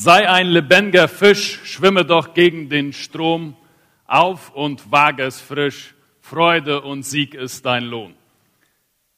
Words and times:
Sei 0.00 0.30
ein 0.30 0.46
lebendiger 0.46 1.08
Fisch, 1.08 1.58
schwimme 1.64 2.04
doch 2.04 2.32
gegen 2.32 2.68
den 2.68 2.92
Strom 2.92 3.56
auf 4.06 4.54
und 4.54 4.92
wage 4.92 5.24
es 5.24 5.40
frisch. 5.40 5.96
Freude 6.20 6.82
und 6.82 7.02
Sieg 7.02 7.34
ist 7.34 7.66
dein 7.66 7.82
Lohn. 7.82 8.14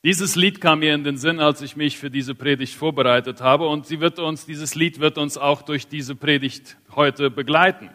Dieses 0.04 0.36
Lied 0.36 0.58
kam 0.58 0.78
mir 0.78 0.94
in 0.94 1.04
den 1.04 1.18
Sinn, 1.18 1.38
als 1.38 1.60
ich 1.60 1.76
mich 1.76 1.98
für 1.98 2.10
diese 2.10 2.34
Predigt 2.34 2.72
vorbereitet 2.72 3.42
habe 3.42 3.68
und 3.68 3.84
sie 3.84 4.00
wird 4.00 4.18
uns, 4.18 4.46
dieses 4.46 4.74
Lied 4.74 5.00
wird 5.00 5.18
uns 5.18 5.36
auch 5.36 5.60
durch 5.60 5.86
diese 5.86 6.14
Predigt 6.16 6.78
heute 6.96 7.30
begleiten. 7.30 7.90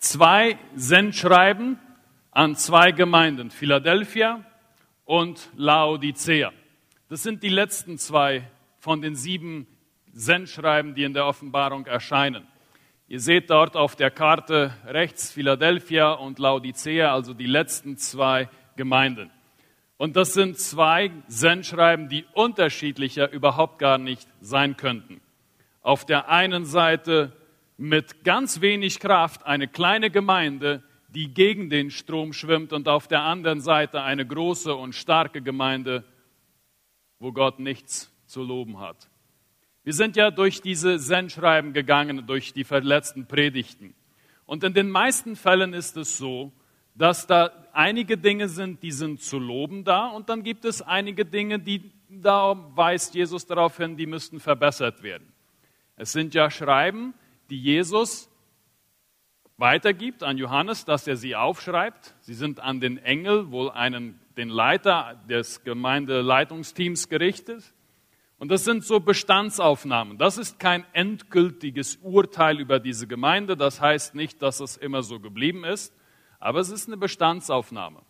Zwei 0.00 0.58
Sendschreiben 0.76 1.78
an 2.30 2.56
zwei 2.56 2.92
Gemeinden, 2.92 3.50
Philadelphia 3.50 4.44
und 5.06 5.48
Laodicea. 5.56 6.52
Das 7.08 7.22
sind 7.22 7.42
die 7.42 7.48
letzten 7.48 7.96
zwei 7.96 8.46
von 8.80 9.00
den 9.00 9.16
sieben 9.16 9.66
Sendschreiben, 10.12 10.94
die 10.94 11.04
in 11.04 11.14
der 11.14 11.26
Offenbarung 11.26 11.86
erscheinen. 11.86 12.46
Ihr 13.08 13.20
seht 13.20 13.50
dort 13.50 13.76
auf 13.76 13.96
der 13.96 14.10
Karte 14.10 14.72
rechts 14.86 15.32
Philadelphia 15.32 16.12
und 16.12 16.38
Laodicea, 16.38 17.12
also 17.12 17.34
die 17.34 17.46
letzten 17.46 17.96
zwei 17.96 18.48
Gemeinden. 18.76 19.30
Und 19.96 20.16
das 20.16 20.32
sind 20.32 20.58
zwei 20.58 21.10
Sendschreiben, 21.28 22.08
die 22.08 22.24
unterschiedlicher 22.32 23.30
überhaupt 23.30 23.78
gar 23.78 23.98
nicht 23.98 24.26
sein 24.40 24.76
könnten. 24.76 25.20
Auf 25.82 26.06
der 26.06 26.28
einen 26.28 26.64
Seite 26.64 27.32
mit 27.76 28.24
ganz 28.24 28.62
wenig 28.62 29.00
Kraft 29.00 29.44
eine 29.44 29.68
kleine 29.68 30.10
Gemeinde, 30.10 30.82
die 31.08 31.34
gegen 31.34 31.68
den 31.68 31.90
Strom 31.90 32.32
schwimmt, 32.32 32.72
und 32.72 32.88
auf 32.88 33.08
der 33.08 33.22
anderen 33.22 33.60
Seite 33.60 34.00
eine 34.00 34.24
große 34.26 34.74
und 34.74 34.94
starke 34.94 35.42
Gemeinde, 35.42 36.04
wo 37.18 37.32
Gott 37.32 37.58
nichts 37.58 38.10
zu 38.26 38.42
loben 38.42 38.80
hat. 38.80 39.09
Wir 39.82 39.94
sind 39.94 40.16
ja 40.16 40.30
durch 40.30 40.60
diese 40.60 40.98
Sendschreiben 40.98 41.72
gegangen, 41.72 42.26
durch 42.26 42.52
die 42.52 42.64
verletzten 42.64 43.26
Predigten. 43.26 43.94
Und 44.44 44.62
in 44.64 44.74
den 44.74 44.90
meisten 44.90 45.36
Fällen 45.36 45.72
ist 45.72 45.96
es 45.96 46.18
so, 46.18 46.52
dass 46.94 47.26
da 47.26 47.50
einige 47.72 48.18
Dinge 48.18 48.48
sind, 48.48 48.82
die 48.82 48.92
sind 48.92 49.22
zu 49.22 49.38
loben 49.38 49.84
da, 49.84 50.08
und 50.08 50.28
dann 50.28 50.42
gibt 50.42 50.64
es 50.64 50.82
einige 50.82 51.24
Dinge, 51.24 51.58
die 51.58 51.90
da 52.10 52.56
weist 52.74 53.14
Jesus 53.14 53.46
darauf 53.46 53.76
hin, 53.76 53.96
die 53.96 54.06
müssten 54.06 54.40
verbessert 54.40 55.02
werden. 55.02 55.32
Es 55.96 56.12
sind 56.12 56.34
ja 56.34 56.50
Schreiben, 56.50 57.14
die 57.48 57.60
Jesus 57.60 58.28
weitergibt 59.56 60.22
an 60.22 60.38
Johannes, 60.38 60.84
dass 60.84 61.06
er 61.06 61.16
sie 61.16 61.36
aufschreibt. 61.36 62.14
Sie 62.20 62.34
sind 62.34 62.60
an 62.60 62.80
den 62.80 62.98
Engel, 62.98 63.50
wohl 63.50 63.70
einen, 63.70 64.18
den 64.36 64.48
Leiter 64.48 65.22
des 65.28 65.62
Gemeindeleitungsteams 65.62 67.08
gerichtet. 67.08 67.72
Und 68.40 68.48
das 68.48 68.64
sind 68.64 68.84
so 68.84 69.00
Bestandsaufnahmen. 69.00 70.16
Das 70.16 70.38
ist 70.38 70.58
kein 70.58 70.86
endgültiges 70.94 71.96
Urteil 71.96 72.58
über 72.58 72.80
diese 72.80 73.06
Gemeinde. 73.06 73.54
Das 73.54 73.82
heißt 73.82 74.14
nicht, 74.14 74.40
dass 74.40 74.60
es 74.60 74.78
immer 74.78 75.02
so 75.02 75.20
geblieben 75.20 75.62
ist, 75.62 75.94
aber 76.38 76.60
es 76.60 76.70
ist 76.70 76.88
eine 76.88 76.96
Bestandsaufnahme. 76.96 78.00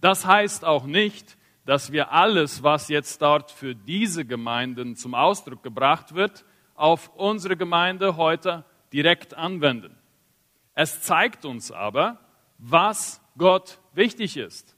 Das 0.00 0.24
heißt 0.24 0.64
auch 0.64 0.84
nicht, 0.84 1.36
dass 1.66 1.90
wir 1.90 2.12
alles, 2.12 2.62
was 2.62 2.88
jetzt 2.88 3.20
dort 3.22 3.50
für 3.50 3.74
diese 3.74 4.24
Gemeinden 4.24 4.94
zum 4.94 5.16
Ausdruck 5.16 5.64
gebracht 5.64 6.14
wird, 6.14 6.44
auf 6.76 7.10
unsere 7.16 7.56
Gemeinde 7.56 8.16
heute 8.16 8.64
direkt 8.92 9.34
anwenden. 9.34 9.96
Es 10.74 11.02
zeigt 11.02 11.44
uns 11.44 11.72
aber, 11.72 12.20
was 12.56 13.20
Gott 13.36 13.80
wichtig 13.94 14.36
ist. 14.36 14.76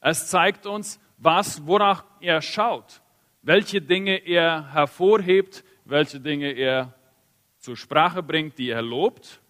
Es 0.00 0.28
zeigt 0.28 0.64
uns, 0.64 0.98
was, 1.18 1.66
worauf 1.66 2.02
er 2.20 2.40
schaut 2.40 3.02
welche 3.42 3.80
Dinge 3.80 4.16
er 4.26 4.72
hervorhebt, 4.72 5.64
welche 5.84 6.20
Dinge 6.20 6.52
er 6.52 6.94
zur 7.58 7.76
Sprache 7.76 8.22
bringt, 8.22 8.58
die 8.58 8.70
er 8.70 8.82
lobt 8.82 9.40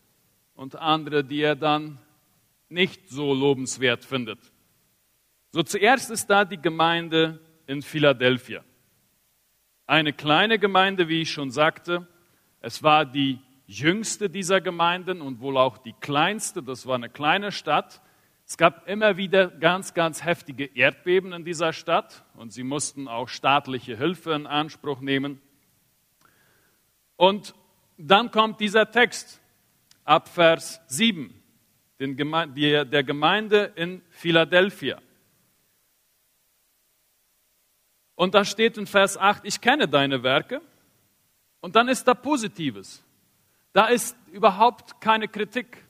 und 0.54 0.76
andere, 0.76 1.24
die 1.24 1.40
er 1.40 1.56
dann 1.56 1.98
nicht 2.68 3.08
so 3.08 3.32
lobenswert 3.32 4.04
findet. 4.04 4.38
So 5.50 5.62
zuerst 5.62 6.10
ist 6.10 6.26
da 6.26 6.44
die 6.44 6.60
Gemeinde 6.60 7.40
in 7.66 7.82
Philadelphia. 7.82 8.62
Eine 9.86 10.12
kleine 10.12 10.58
Gemeinde, 10.58 11.08
wie 11.08 11.22
ich 11.22 11.30
schon 11.30 11.50
sagte. 11.50 12.06
Es 12.60 12.82
war 12.82 13.06
die 13.06 13.38
jüngste 13.66 14.28
dieser 14.28 14.60
Gemeinden 14.60 15.22
und 15.22 15.40
wohl 15.40 15.56
auch 15.56 15.78
die 15.78 15.94
kleinste. 15.94 16.62
Das 16.62 16.86
war 16.86 16.96
eine 16.96 17.08
kleine 17.08 17.52
Stadt. 17.52 18.02
Es 18.48 18.56
gab 18.56 18.88
immer 18.88 19.18
wieder 19.18 19.48
ganz, 19.48 19.92
ganz 19.92 20.24
heftige 20.24 20.64
Erdbeben 20.64 21.34
in 21.34 21.44
dieser 21.44 21.74
Stadt 21.74 22.24
und 22.34 22.50
sie 22.50 22.62
mussten 22.62 23.06
auch 23.06 23.28
staatliche 23.28 23.94
Hilfe 23.94 24.32
in 24.32 24.46
Anspruch 24.46 25.00
nehmen. 25.00 25.42
Und 27.16 27.54
dann 27.98 28.30
kommt 28.30 28.58
dieser 28.60 28.90
Text 28.90 29.38
ab 30.02 30.30
Vers 30.30 30.80
7 30.86 31.34
der 32.00 33.04
Gemeinde 33.04 33.72
in 33.76 34.00
Philadelphia. 34.08 34.98
Und 38.14 38.34
da 38.34 38.46
steht 38.46 38.78
in 38.78 38.86
Vers 38.86 39.18
8, 39.18 39.44
ich 39.44 39.60
kenne 39.60 39.88
deine 39.88 40.22
Werke. 40.22 40.62
Und 41.60 41.76
dann 41.76 41.88
ist 41.88 42.08
da 42.08 42.14
Positives. 42.14 43.04
Da 43.74 43.88
ist 43.88 44.16
überhaupt 44.32 45.02
keine 45.02 45.28
Kritik. 45.28 45.84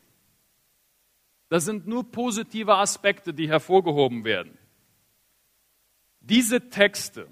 Das 1.48 1.64
sind 1.64 1.86
nur 1.86 2.10
positive 2.10 2.76
Aspekte, 2.76 3.32
die 3.32 3.48
hervorgehoben 3.48 4.24
werden. 4.24 4.58
Diese 6.20 6.68
Texte, 6.68 7.26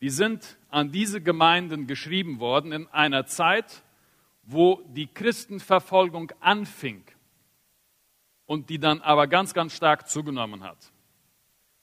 die 0.00 0.10
sind 0.10 0.56
an 0.70 0.92
diese 0.92 1.20
Gemeinden 1.20 1.86
geschrieben 1.86 2.38
worden 2.38 2.72
in 2.72 2.86
einer 2.88 3.26
Zeit, 3.26 3.82
wo 4.44 4.82
die 4.94 5.08
Christenverfolgung 5.08 6.32
anfing 6.40 7.04
und 8.46 8.70
die 8.70 8.78
dann 8.78 9.00
aber 9.02 9.26
ganz, 9.26 9.54
ganz 9.54 9.74
stark 9.74 10.08
zugenommen 10.08 10.62
hat. 10.62 10.92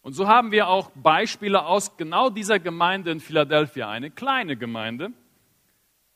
Und 0.01 0.13
so 0.13 0.27
haben 0.27 0.51
wir 0.51 0.67
auch 0.67 0.91
Beispiele 0.91 1.65
aus 1.65 1.97
genau 1.97 2.29
dieser 2.29 2.59
Gemeinde 2.59 3.11
in 3.11 3.19
Philadelphia, 3.19 3.89
eine 3.89 4.11
kleine 4.11 4.55
Gemeinde. 4.55 5.11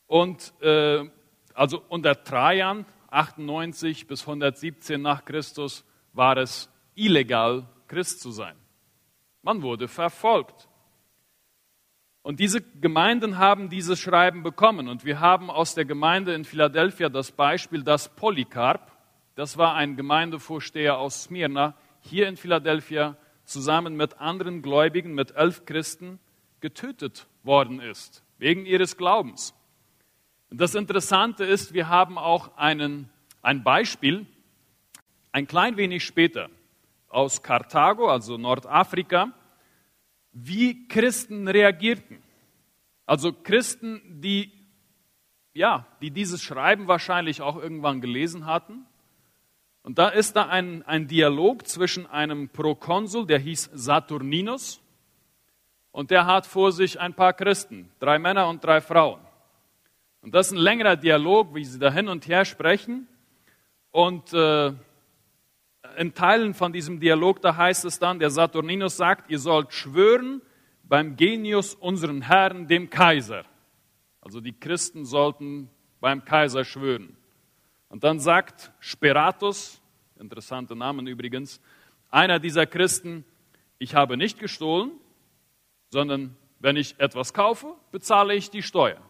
Und 0.07 0.53
äh, 0.61 1.09
also 1.53 1.83
unter 1.89 2.23
Trajan 2.23 2.85
98 3.11 4.07
bis 4.07 4.21
117 4.21 5.01
nach 5.01 5.25
Christus 5.25 5.85
war 6.13 6.37
es 6.37 6.69
illegal, 6.95 7.67
Christ 7.87 8.21
zu 8.21 8.31
sein. 8.31 8.55
Man 9.41 9.61
wurde 9.61 9.87
verfolgt. 9.87 10.67
Und 12.21 12.39
diese 12.39 12.61
Gemeinden 12.61 13.37
haben 13.37 13.69
dieses 13.69 13.99
Schreiben 13.99 14.43
bekommen. 14.43 14.87
Und 14.87 15.05
wir 15.05 15.19
haben 15.19 15.49
aus 15.49 15.73
der 15.73 15.85
Gemeinde 15.85 16.33
in 16.33 16.45
Philadelphia 16.45 17.09
das 17.09 17.31
Beispiel, 17.31 17.83
dass 17.83 18.15
Polycarp, 18.15 18.91
das 19.35 19.57
war 19.57 19.75
ein 19.75 19.95
Gemeindevorsteher 19.95 20.97
aus 20.97 21.23
Smyrna, 21.23 21.75
hier 22.01 22.27
in 22.27 22.37
Philadelphia 22.37 23.17
zusammen 23.45 23.95
mit 23.95 24.19
anderen 24.19 24.61
Gläubigen, 24.61 25.13
mit 25.13 25.31
elf 25.31 25.65
Christen, 25.65 26.19
getötet 26.59 27.27
worden 27.43 27.79
ist, 27.79 28.23
wegen 28.37 28.65
ihres 28.65 28.97
Glaubens. 28.97 29.55
Und 30.49 30.59
das 30.59 30.75
Interessante 30.75 31.43
ist, 31.43 31.73
wir 31.73 31.89
haben 31.89 32.17
auch 32.17 32.57
einen, 32.57 33.09
ein 33.41 33.63
Beispiel, 33.63 34.25
ein 35.31 35.47
klein 35.47 35.77
wenig 35.77 36.03
später, 36.03 36.49
aus 37.07 37.43
Karthago, 37.43 38.09
also 38.09 38.37
Nordafrika, 38.37 39.31
wie 40.31 40.87
Christen 40.87 41.47
reagierten. 41.47 42.21
Also 43.05 43.33
Christen, 43.33 44.21
die, 44.21 44.51
ja, 45.53 45.85
die 46.01 46.11
dieses 46.11 46.41
Schreiben 46.41 46.87
wahrscheinlich 46.87 47.41
auch 47.41 47.55
irgendwann 47.55 48.01
gelesen 48.01 48.45
hatten. 48.45 48.85
Und 49.81 49.97
da 49.97 50.09
ist 50.09 50.35
da 50.35 50.47
ein, 50.47 50.83
ein 50.83 51.07
Dialog 51.07 51.67
zwischen 51.67 52.05
einem 52.05 52.49
Prokonsul, 52.49 53.25
der 53.25 53.39
hieß 53.39 53.71
Saturninus, 53.73 54.81
und 55.91 56.11
der 56.11 56.27
hat 56.27 56.45
vor 56.45 56.71
sich 56.71 56.99
ein 56.99 57.15
paar 57.15 57.33
Christen, 57.33 57.89
drei 57.99 58.19
Männer 58.19 58.47
und 58.47 58.63
drei 58.63 58.79
Frauen. 58.81 59.19
Und 60.21 60.35
das 60.35 60.47
ist 60.47 60.53
ein 60.53 60.59
längerer 60.59 60.95
Dialog, 60.95 61.55
wie 61.55 61.63
sie 61.63 61.79
da 61.79 61.91
hin 61.91 62.07
und 62.07 62.27
her 62.27 62.43
sprechen. 62.45 63.07
Und 63.91 64.33
äh, 64.33 64.73
in 65.97 66.13
Teilen 66.13 66.53
von 66.53 66.73
diesem 66.73 66.99
Dialog, 66.99 67.41
da 67.41 67.55
heißt 67.55 67.85
es 67.85 67.99
dann, 67.99 68.19
der 68.19 68.29
Saturninus 68.29 68.97
sagt, 68.97 69.29
ihr 69.31 69.39
sollt 69.39 69.73
schwören 69.73 70.41
beim 70.83 71.15
Genius 71.15 71.73
unseren 71.73 72.21
Herrn, 72.21 72.67
dem 72.67 72.89
Kaiser. 72.89 73.45
Also 74.21 74.41
die 74.41 74.53
Christen 74.53 75.05
sollten 75.05 75.69
beim 76.01 76.25
Kaiser 76.25 76.65
schwören. 76.65 77.15
Und 77.87 78.03
dann 78.03 78.19
sagt 78.19 78.71
Speratus, 78.79 79.81
interessante 80.19 80.75
Namen 80.75 81.07
übrigens, 81.07 81.61
einer 82.11 82.39
dieser 82.39 82.65
Christen, 82.65 83.23
ich 83.77 83.95
habe 83.95 84.17
nicht 84.17 84.37
gestohlen, 84.37 84.91
sondern 85.89 86.35
wenn 86.59 86.75
ich 86.75 86.99
etwas 86.99 87.33
kaufe, 87.33 87.73
bezahle 87.91 88.35
ich 88.35 88.49
die 88.49 88.61
Steuer 88.61 89.08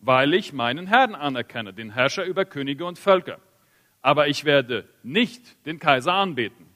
weil 0.00 0.34
ich 0.34 0.52
meinen 0.52 0.86
Herrn 0.86 1.14
anerkenne, 1.14 1.72
den 1.72 1.90
Herrscher 1.90 2.24
über 2.24 2.44
Könige 2.44 2.86
und 2.86 2.98
Völker. 2.98 3.38
Aber 4.02 4.28
ich 4.28 4.44
werde 4.44 4.88
nicht 5.02 5.66
den 5.66 5.78
Kaiser 5.78 6.14
anbeten. 6.14 6.66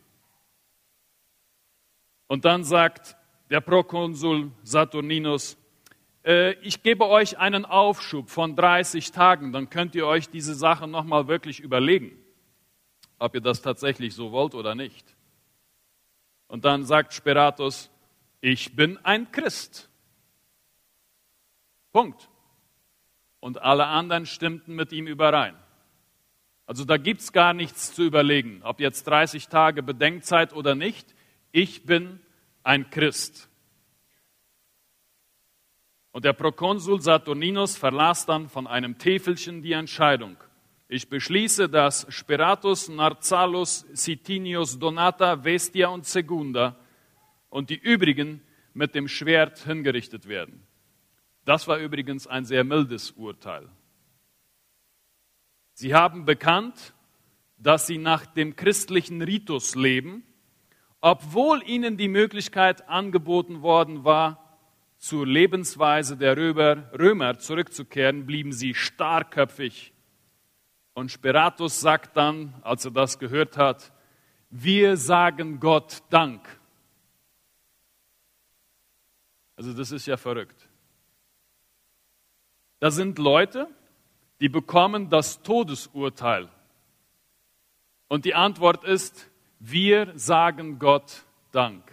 Und 2.27 2.45
dann 2.45 2.65
sagt 2.65 3.17
der 3.51 3.61
Prokonsul 3.61 4.51
Saturninus, 4.63 5.57
äh, 6.25 6.53
ich 6.61 6.83
gebe 6.83 7.07
euch 7.09 7.39
einen 7.39 7.65
Aufschub 7.65 8.31
von 8.31 8.57
30 8.57 9.13
Tagen, 9.13 9.53
dann 9.53 9.71
könnt 9.71 9.95
ihr 9.95 10.07
euch 10.07 10.29
diese 10.29 10.55
Sache 10.55 10.87
nochmal 10.87 11.29
wirklich 11.29 11.61
überlegen, 11.61 12.13
ob 13.19 13.35
ihr 13.35 13.41
das 13.41 13.63
tatsächlich 13.63 14.15
so 14.15 14.33
wollt 14.33 14.55
oder 14.55 14.75
nicht. 14.75 15.15
Und 16.47 16.65
dann 16.65 16.85
sagt 16.85 17.15
Speratus, 17.15 17.91
ich 18.41 18.77
bin 18.77 18.99
ein 19.05 19.31
Christ. 19.33 19.89
Punkt. 21.93 22.29
Und 23.45 23.61
alle 23.61 23.89
anderen 23.89 24.25
stimmten 24.25 24.75
mit 24.75 24.91
ihm 24.91 25.07
überein. 25.07 25.55
Also 26.65 26.87
da 26.87 26.97
gibt 26.97 27.21
es 27.21 27.31
gar 27.31 27.53
nichts 27.53 27.95
zu 27.95 28.03
überlegen, 28.03 28.63
ob 28.63 28.81
jetzt 28.81 29.07
30 29.07 29.49
Tage 29.49 29.83
Bedenkzeit 29.83 30.55
oder 30.55 30.75
nicht. 30.75 31.15
Ich 31.53 31.85
bin 31.85 32.21
ein 32.63 32.89
Christ. 32.89 33.51
Und 36.11 36.25
der 36.25 36.33
Prokonsul 36.33 37.03
Saturninus 37.03 37.77
verlas 37.77 38.25
dann 38.25 38.49
von 38.49 38.67
einem 38.67 38.97
Täfelchen 38.97 39.61
die 39.61 39.73
Entscheidung. 39.73 40.39
Ich 40.89 41.11
beschließe, 41.11 41.69
dass 41.69 42.07
Speratus, 42.09 42.89
Narcallus, 42.89 43.85
Sitinius, 43.93 44.79
Donata, 44.79 45.45
Vestia 45.45 45.89
und 45.89 46.07
Segunda 46.07 46.77
und 47.51 47.69
die 47.69 47.77
übrigen 47.77 48.41
mit 48.73 48.95
dem 48.95 49.07
Schwert 49.07 49.59
hingerichtet 49.59 50.29
werden. 50.29 50.67
Das 51.45 51.69
war 51.69 51.79
übrigens 51.79 52.27
ein 52.27 52.45
sehr 52.45 52.65
mildes 52.65 53.11
Urteil. 53.13 53.69
Sie 55.75 55.95
haben 55.95 56.25
bekannt, 56.25 56.95
dass 57.59 57.87
sie 57.87 57.99
nach 57.99 58.27
dem 58.27 58.57
christlichen 58.57 59.23
Ritus 59.23 59.75
leben, 59.75 60.23
obwohl 61.01 61.63
ihnen 61.69 61.97
die 61.97 62.09
Möglichkeit 62.09 62.89
angeboten 62.89 63.63
worden 63.63 64.05
war, 64.05 64.41
zur 64.99 65.27
Lebensweise 65.27 66.17
der 66.17 66.37
Römer, 66.37 66.91
Römer 66.99 67.39
zurückzukehren, 67.39 68.25
blieben 68.25 68.53
sie 68.53 68.73
starrköpfig. 68.73 69.93
Und 70.95 71.11
Speratus 71.11 71.81
sagt 71.81 72.17
dann, 72.17 72.55
als 72.63 72.85
er 72.85 72.93
das 72.93 73.19
gehört 73.19 73.59
hat, 73.59 73.93
wir 74.49 74.97
sagen 74.97 75.61
Gott 75.61 76.03
Dank. 76.09 76.61
Also 79.57 79.73
das 79.73 79.91
ist 79.91 80.07
ja 80.07 80.17
verrückt. 80.17 80.69
Da 82.85 82.91
sind 82.91 83.19
Leute, 83.19 83.67
die 84.41 84.51
bekommen 84.51 85.09
das 85.09 85.41
Todesurteil. 85.41 86.51
Und 88.09 88.27
die 88.27 88.35
Antwort 88.35 88.85
ist, 88.85 89.31
wir 89.59 90.13
sagen 90.19 90.79
Gott 90.79 91.25
Dank. 91.51 91.91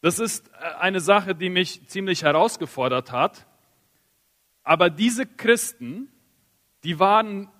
Das 0.00 0.18
ist 0.18 0.48
äh, 0.54 0.74
eine 0.80 1.00
Sache, 1.00 1.34
die 1.34 1.50
mich 1.50 1.86
ziemlich 1.88 2.22
herausgefordert 2.22 3.12
hat. 3.12 3.46
Aber 4.62 4.88
diese 4.88 5.26
Christen, 5.26 6.10
die 6.82 6.98
waren 6.98 7.50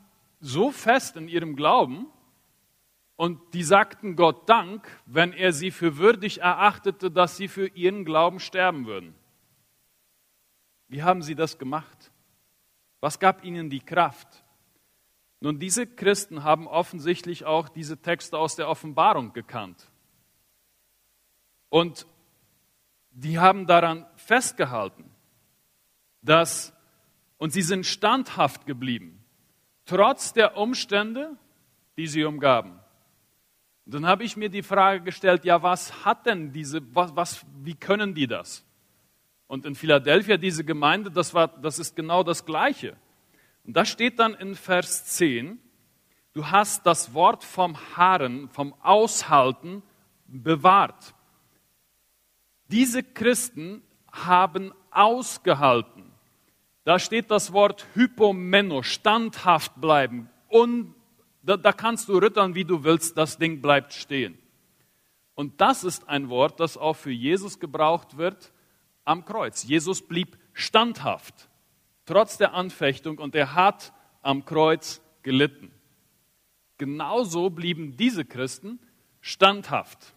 so 0.41 0.71
fest 0.71 1.19
in 1.19 1.29
ihrem 1.29 1.57
Glauben 1.57 2.07
und 3.17 3.39
die 3.53 3.65
sagten 3.65 4.17
Gott 4.17 4.49
Dank, 4.49 4.89
wenn 5.05 5.35
er 5.35 5.53
sie 5.53 5.73
für 5.73 5.99
würdig 5.99 6.41
erachtete, 6.41 7.11
dass 7.11 7.37
sie 7.37 7.49
für 7.49 7.67
ihren 7.67 8.07
Glauben 8.07 8.41
sterben 8.41 8.87
würden. 8.87 9.15
Wie 10.93 11.03
haben 11.03 11.23
sie 11.23 11.35
das 11.35 11.57
gemacht? 11.57 12.13
Was 13.01 13.19
gab 13.19 13.45
ihnen 13.45 13.71
die 13.71 13.81
Kraft? 13.81 14.29
Nun, 15.41 15.59
diese 15.59 15.87
Christen 15.87 16.45
haben 16.45 16.67
offensichtlich 16.67 17.47
auch 17.47 17.71
diese 17.71 17.97
Texte 17.97 18.37
aus 18.37 18.57
der 18.57 18.69
Offenbarung 18.69 19.33
gekannt. 19.33 19.91
Und 21.71 22.07
die 23.11 23.39
haben 23.39 23.67
daran 23.67 24.05
festgehalten, 24.17 25.11
dass, 26.21 26.75
und 27.39 27.55
sie 27.55 27.63
sind 27.63 27.87
standhaft 27.87 28.67
geblieben, 28.67 29.25
trotz 29.87 30.35
der 30.35 30.59
Umstände, 30.59 31.39
die 31.97 32.07
sie 32.07 32.25
umgaben. 32.25 32.79
Und 33.87 33.95
dann 33.95 34.07
habe 34.07 34.25
ich 34.25 34.37
mir 34.37 34.51
die 34.51 34.63
Frage 34.63 35.01
gestellt, 35.01 35.47
ja, 35.47 35.63
was 35.63 36.05
hat 36.05 36.27
denn 36.27 36.53
diese, 36.53 36.83
was, 36.95 37.17
was, 37.17 37.47
wie 37.63 37.77
können 37.77 38.15
die 38.15 38.27
das? 38.27 38.67
Und 39.53 39.67
in 39.67 39.75
Philadelphia, 39.75 40.39
diese 40.39 40.65
Gemeinde, 40.65 41.11
das, 41.11 41.35
war, 41.35 41.47
das 41.47 41.79
ist 41.79 41.95
genau 41.95 42.23
das 42.23 42.47
Gleiche. 42.47 42.97
Und 43.67 43.77
da 43.77 43.85
steht 43.85 44.19
dann 44.19 44.33
in 44.33 44.55
Vers 44.55 45.05
10, 45.05 45.59
du 46.33 46.47
hast 46.47 46.87
das 46.87 47.13
Wort 47.13 47.45
vom 47.45 47.77
Harren, 47.95 48.49
vom 48.49 48.73
Aushalten 48.81 49.83
bewahrt. 50.27 51.15
Diese 52.69 53.03
Christen 53.03 53.83
haben 54.11 54.73
ausgehalten. 54.91 56.05
Da 56.85 56.99
steht 56.99 57.31
das 57.31 57.53
Wort 57.53 57.85
Hypomeno, 57.93 58.83
standhaft 58.83 59.79
bleiben. 59.83 60.31
Und 60.49 60.95
da, 61.43 61.59
da 61.59 61.75
kannst 61.75 62.09
du 62.09 62.15
rütteln, 62.15 62.55
wie 62.55 62.65
du 62.65 62.85
willst, 62.85 63.19
das 63.19 63.37
Ding 63.37 63.61
bleibt 63.61 63.93
stehen. 63.93 64.39
Und 65.35 65.61
das 65.61 65.85
ist 65.85 66.09
ein 66.09 66.31
Wort, 66.31 66.59
das 66.59 66.79
auch 66.79 66.97
für 66.97 67.13
Jesus 67.13 67.61
gebraucht 67.61 68.17
wird 68.17 68.51
am 69.05 69.25
Kreuz. 69.25 69.65
Jesus 69.65 70.07
blieb 70.07 70.39
standhaft, 70.53 71.49
trotz 72.05 72.39
der 72.39 72.55
Anfechtung, 72.55 73.19
und 73.19 73.35
er 73.35 73.55
hat 73.55 73.93
am 74.23 74.45
Kreuz 74.45 75.01
gelitten. 75.23 75.73
Genauso 76.79 77.51
blieben 77.51 77.97
diese 77.97 78.25
Christen 78.25 78.79
standhaft. 79.21 80.15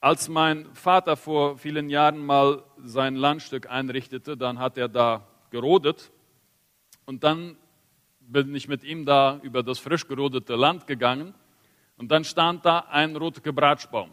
Als 0.00 0.28
mein 0.28 0.72
Vater 0.74 1.16
vor 1.16 1.58
vielen 1.58 1.88
Jahren 1.88 2.24
mal 2.24 2.62
sein 2.78 3.16
Landstück 3.16 3.68
einrichtete, 3.68 4.36
dann 4.36 4.58
hat 4.58 4.76
er 4.76 4.88
da 4.88 5.26
gerodet 5.50 6.12
und 7.06 7.24
dann 7.24 7.56
bin 8.20 8.54
ich 8.54 8.68
mit 8.68 8.84
ihm 8.84 9.06
da 9.06 9.40
über 9.42 9.62
das 9.62 9.78
frisch 9.78 10.06
gerodete 10.06 10.56
Land 10.56 10.86
gegangen 10.86 11.34
und 11.96 12.10
dann 12.10 12.24
stand 12.24 12.64
da 12.64 12.80
ein 12.80 13.16
roter 13.16 13.40
Gebratschbaum. 13.40 14.10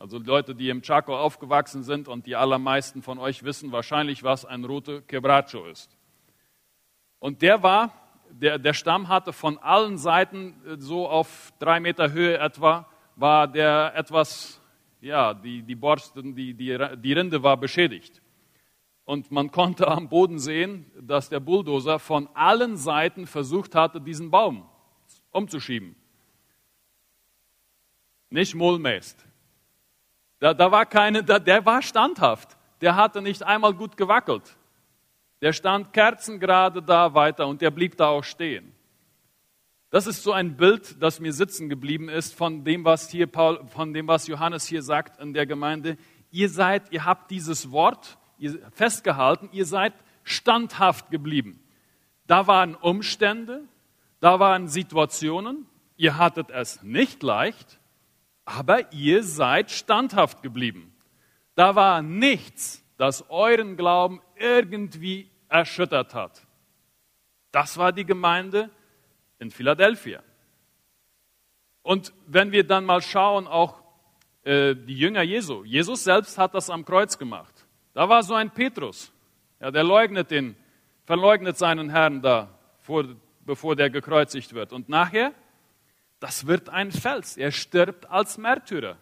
Also 0.00 0.16
Leute, 0.16 0.54
die 0.54 0.70
im 0.70 0.80
Chaco 0.80 1.14
aufgewachsen 1.14 1.82
sind 1.82 2.08
und 2.08 2.24
die 2.24 2.34
allermeisten 2.34 3.02
von 3.02 3.18
euch 3.18 3.42
wissen 3.42 3.70
wahrscheinlich, 3.70 4.22
was 4.22 4.46
ein 4.46 4.64
roter 4.64 5.02
Quebracho 5.02 5.66
ist. 5.66 5.94
Und 7.18 7.42
der 7.42 7.62
war, 7.62 7.92
der, 8.30 8.58
der 8.58 8.72
Stamm 8.72 9.08
hatte 9.08 9.34
von 9.34 9.58
allen 9.58 9.98
Seiten 9.98 10.54
äh, 10.64 10.76
so 10.78 11.06
auf 11.06 11.52
drei 11.58 11.80
Meter 11.80 12.12
Höhe 12.12 12.38
etwa, 12.38 12.88
war 13.14 13.46
der 13.46 13.92
etwas 13.94 14.58
ja, 15.02 15.34
die, 15.34 15.62
die 15.62 15.74
Borsten, 15.74 16.34
die, 16.34 16.54
die, 16.54 16.78
die 16.96 17.12
Rinde 17.12 17.42
war 17.42 17.58
beschädigt. 17.58 18.22
Und 19.04 19.30
man 19.30 19.50
konnte 19.50 19.86
am 19.86 20.08
Boden 20.08 20.38
sehen, 20.38 20.90
dass 20.98 21.28
der 21.28 21.40
Bulldozer 21.40 21.98
von 21.98 22.26
allen 22.32 22.78
Seiten 22.78 23.26
versucht 23.26 23.74
hatte, 23.74 24.00
diesen 24.00 24.30
Baum 24.30 24.66
umzuschieben. 25.30 25.94
Nicht 28.30 28.54
mullmäßt. 28.54 29.26
Da, 30.40 30.54
da 30.54 30.72
war 30.72 30.86
keine, 30.86 31.22
da, 31.22 31.38
der 31.38 31.64
war 31.64 31.82
standhaft. 31.82 32.56
Der 32.80 32.96
hatte 32.96 33.22
nicht 33.22 33.42
einmal 33.42 33.74
gut 33.74 33.96
gewackelt. 33.96 34.56
Der 35.42 35.52
stand 35.52 35.92
kerzengerade 35.92 36.82
da 36.82 37.14
weiter 37.14 37.46
und 37.46 37.60
der 37.60 37.70
blieb 37.70 37.96
da 37.96 38.08
auch 38.08 38.24
stehen. 38.24 38.74
Das 39.90 40.06
ist 40.06 40.22
so 40.22 40.32
ein 40.32 40.56
Bild, 40.56 41.02
das 41.02 41.18
mir 41.20 41.32
sitzen 41.32 41.68
geblieben 41.68 42.08
ist 42.08 42.34
von 42.34 42.64
dem, 42.64 42.84
was 42.84 43.10
hier 43.10 43.26
Paul, 43.26 43.66
von 43.68 43.92
dem, 43.92 44.06
was 44.06 44.28
Johannes 44.28 44.66
hier 44.66 44.82
sagt 44.82 45.20
in 45.20 45.34
der 45.34 45.46
Gemeinde. 45.46 45.96
Ihr 46.30 46.48
seid, 46.48 46.92
ihr 46.92 47.04
habt 47.04 47.30
dieses 47.30 47.72
Wort 47.72 48.18
festgehalten, 48.72 49.48
ihr 49.52 49.66
seid 49.66 49.92
standhaft 50.22 51.10
geblieben. 51.10 51.60
Da 52.26 52.46
waren 52.46 52.76
Umstände, 52.76 53.64
da 54.20 54.38
waren 54.38 54.68
Situationen, 54.68 55.66
ihr 55.96 56.16
hattet 56.16 56.50
es 56.50 56.82
nicht 56.82 57.22
leicht, 57.24 57.79
aber 58.56 58.92
ihr 58.92 59.22
seid 59.22 59.70
standhaft 59.70 60.42
geblieben. 60.42 60.92
Da 61.54 61.76
war 61.76 62.02
nichts, 62.02 62.84
das 62.96 63.28
euren 63.30 63.76
Glauben 63.76 64.20
irgendwie 64.36 65.30
erschüttert 65.48 66.14
hat. 66.14 66.46
Das 67.52 67.76
war 67.78 67.92
die 67.92 68.04
Gemeinde 68.04 68.70
in 69.38 69.50
Philadelphia. 69.50 70.22
Und 71.82 72.12
wenn 72.26 72.52
wir 72.52 72.66
dann 72.66 72.84
mal 72.84 73.02
schauen, 73.02 73.46
auch 73.46 73.82
äh, 74.42 74.74
die 74.74 74.96
Jünger 74.96 75.22
Jesu, 75.22 75.64
Jesus 75.64 76.04
selbst 76.04 76.36
hat 76.38 76.54
das 76.54 76.70
am 76.70 76.84
Kreuz 76.84 77.18
gemacht. 77.18 77.66
Da 77.94 78.08
war 78.08 78.22
so 78.22 78.34
ein 78.34 78.50
Petrus, 78.50 79.12
ja, 79.60 79.70
der 79.70 79.84
leugnet 79.84 80.30
den, 80.30 80.56
verleugnet 81.04 81.56
seinen 81.56 81.90
Herrn 81.90 82.22
da, 82.22 82.48
vor, 82.78 83.04
bevor 83.44 83.76
der 83.76 83.90
gekreuzigt 83.90 84.52
wird. 84.54 84.72
Und 84.72 84.88
nachher, 84.88 85.32
das 86.20 86.46
wird 86.46 86.68
ein 86.68 86.92
Fels. 86.92 87.36
Er 87.36 87.50
stirbt 87.50 88.08
als 88.10 88.38
Märtyrer. 88.38 88.96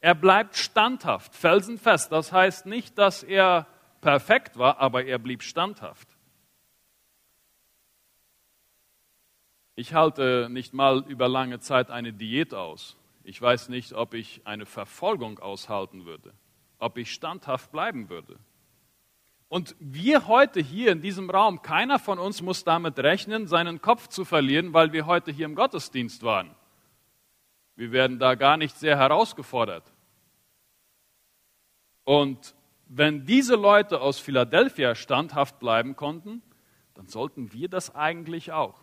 Er 0.00 0.14
bleibt 0.14 0.56
standhaft, 0.56 1.34
felsenfest. 1.34 2.12
Das 2.12 2.32
heißt 2.32 2.66
nicht, 2.66 2.96
dass 2.96 3.22
er 3.22 3.66
perfekt 4.00 4.56
war, 4.56 4.78
aber 4.78 5.04
er 5.04 5.18
blieb 5.18 5.42
standhaft. 5.42 6.08
Ich 9.74 9.94
halte 9.94 10.48
nicht 10.50 10.74
mal 10.74 11.04
über 11.08 11.28
lange 11.28 11.60
Zeit 11.60 11.90
eine 11.90 12.12
Diät 12.12 12.54
aus. 12.54 12.96
Ich 13.24 13.40
weiß 13.40 13.68
nicht, 13.68 13.92
ob 13.92 14.14
ich 14.14 14.42
eine 14.44 14.66
Verfolgung 14.66 15.38
aushalten 15.38 16.04
würde. 16.04 16.32
ob 16.78 16.96
ich 16.96 17.12
standhaft 17.12 17.72
bleiben 17.72 18.08
würde. 18.08 18.38
Und 19.48 19.74
wir 19.80 20.26
heute 20.26 20.60
hier 20.60 20.92
in 20.92 21.00
diesem 21.00 21.30
Raum, 21.30 21.62
keiner 21.62 21.98
von 21.98 22.18
uns 22.18 22.42
muss 22.42 22.64
damit 22.64 22.98
rechnen, 22.98 23.46
seinen 23.46 23.80
Kopf 23.80 24.08
zu 24.08 24.24
verlieren, 24.24 24.74
weil 24.74 24.92
wir 24.92 25.06
heute 25.06 25.32
hier 25.32 25.46
im 25.46 25.54
Gottesdienst 25.54 26.22
waren. 26.22 26.54
Wir 27.78 27.92
werden 27.92 28.18
da 28.18 28.34
gar 28.34 28.56
nicht 28.56 28.76
sehr 28.76 28.98
herausgefordert. 28.98 29.84
Und 32.02 32.56
wenn 32.88 33.24
diese 33.24 33.54
Leute 33.54 34.00
aus 34.00 34.18
Philadelphia 34.18 34.96
standhaft 34.96 35.60
bleiben 35.60 35.94
konnten, 35.94 36.42
dann 36.94 37.06
sollten 37.06 37.52
wir 37.52 37.68
das 37.68 37.94
eigentlich 37.94 38.50
auch. 38.50 38.82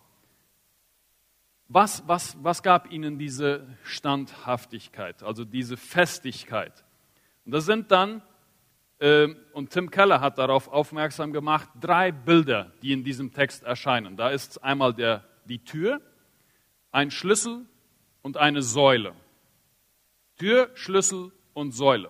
Was, 1.67 2.07
was, 2.07 2.41
was 2.41 2.63
gab 2.63 2.89
ihnen 2.89 3.19
diese 3.19 3.67
Standhaftigkeit, 3.83 5.23
also 5.23 5.43
diese 5.43 5.75
Festigkeit? 5.75 6.85
Und 7.43 7.51
das 7.51 7.65
sind 7.65 7.91
dann, 7.91 8.21
äh, 8.99 9.27
und 9.51 9.71
Tim 9.71 9.91
Keller 9.91 10.21
hat 10.21 10.37
darauf 10.37 10.69
aufmerksam 10.69 11.33
gemacht, 11.33 11.67
drei 11.81 12.13
Bilder, 12.13 12.71
die 12.81 12.93
in 12.93 13.03
diesem 13.03 13.33
Text 13.33 13.63
erscheinen. 13.63 14.15
Da 14.15 14.29
ist 14.29 14.63
einmal 14.63 14.93
der, 14.93 15.25
die 15.43 15.59
Tür, 15.65 15.99
ein 16.93 17.11
Schlüssel 17.11 17.65
und 18.25 18.37
eine 18.37 18.63
Säule. 18.63 19.13
Tür, 20.39 20.71
Schlüssel 20.73 21.31
und 21.53 21.73
Säule. 21.73 22.09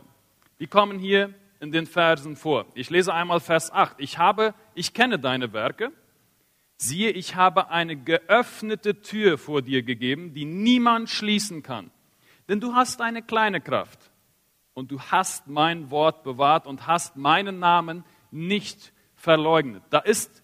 Die 0.62 0.65
kommen 0.65 0.98
hier 0.98 1.34
in 1.60 1.74
den 1.74 1.86
Versen 1.86 2.38
vor. 2.38 2.67
Ich 2.74 2.89
lese 2.89 3.13
einmal 3.13 3.41
Vers 3.41 3.69
8. 3.69 3.98
Ich 3.98 4.17
habe, 4.17 4.53
ich 4.75 4.93
kenne 4.93 5.19
deine 5.19 5.51
Werke. 5.51 5.91
Siehe, 6.77 7.10
ich 7.10 7.36
habe 7.36 7.69
eine 7.69 7.98
geöffnete 7.98 9.01
Tür 9.01 9.38
vor 9.38 9.62
dir 9.62 9.84
gegeben, 9.84 10.34
die 10.34 10.45
niemand 10.45 11.10
schließen 11.10 11.63
kann. 11.63 11.91
Denn 12.48 12.62
du 12.62 12.75
hast 12.75 13.01
eine 13.01 13.22
kleine 13.22 13.60
Kraft 13.60 14.00
und 14.74 14.91
du 14.91 15.01
hast 15.01 15.50
mein 15.50 15.91
Wort 15.91 16.24
bewahrt 16.24 16.65
und 16.65 16.88
hast 16.88 17.17
meinen 17.17 17.60
Namen 17.60 18.05
nicht 18.31 18.93
verleugnet. 19.15 19.84
Da 19.89 20.00
ist 20.00 20.41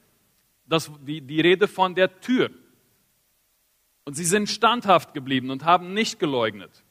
das, 0.65 0.91
die, 0.99 1.21
die 1.21 1.39
Rede 1.39 1.69
von 1.69 1.95
der 1.95 2.19
Tür. 2.19 2.51
Und 4.11 4.15
sie 4.15 4.25
sind 4.25 4.49
standhaft 4.49 5.13
geblieben 5.13 5.51
und 5.51 5.63
haben 5.63 5.93
nicht 5.93 6.19
geleugnet. 6.19 6.83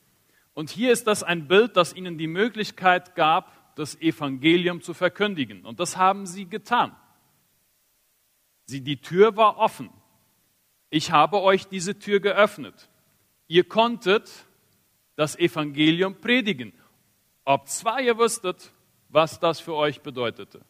Und 0.54 0.70
hier 0.70 0.90
ist 0.90 1.06
das 1.06 1.22
ein 1.22 1.48
Bild, 1.48 1.76
das 1.76 1.92
ihnen 1.92 2.16
die 2.16 2.26
Möglichkeit 2.26 3.14
gab, 3.14 3.76
das 3.76 3.94
Evangelium 4.00 4.80
zu 4.80 4.94
verkündigen. 4.94 5.66
Und 5.66 5.80
das 5.80 5.98
haben 5.98 6.24
sie 6.24 6.46
getan. 6.46 6.96
Sie, 8.64 8.80
die 8.80 9.02
Tür 9.02 9.36
war 9.36 9.58
offen. 9.58 9.90
Ich 10.88 11.12
habe 11.12 11.42
euch 11.42 11.66
diese 11.66 11.98
Tür 11.98 12.20
geöffnet. 12.20 12.88
Ihr 13.48 13.64
konntet 13.64 14.46
das 15.14 15.38
Evangelium 15.38 16.22
predigen. 16.22 16.72
Ob 17.44 17.68
zwar 17.68 18.00
ihr 18.00 18.16
wüsstet, 18.16 18.72
was 19.10 19.38
das 19.38 19.60
für 19.60 19.74
euch 19.74 20.00
bedeutete. 20.00 20.62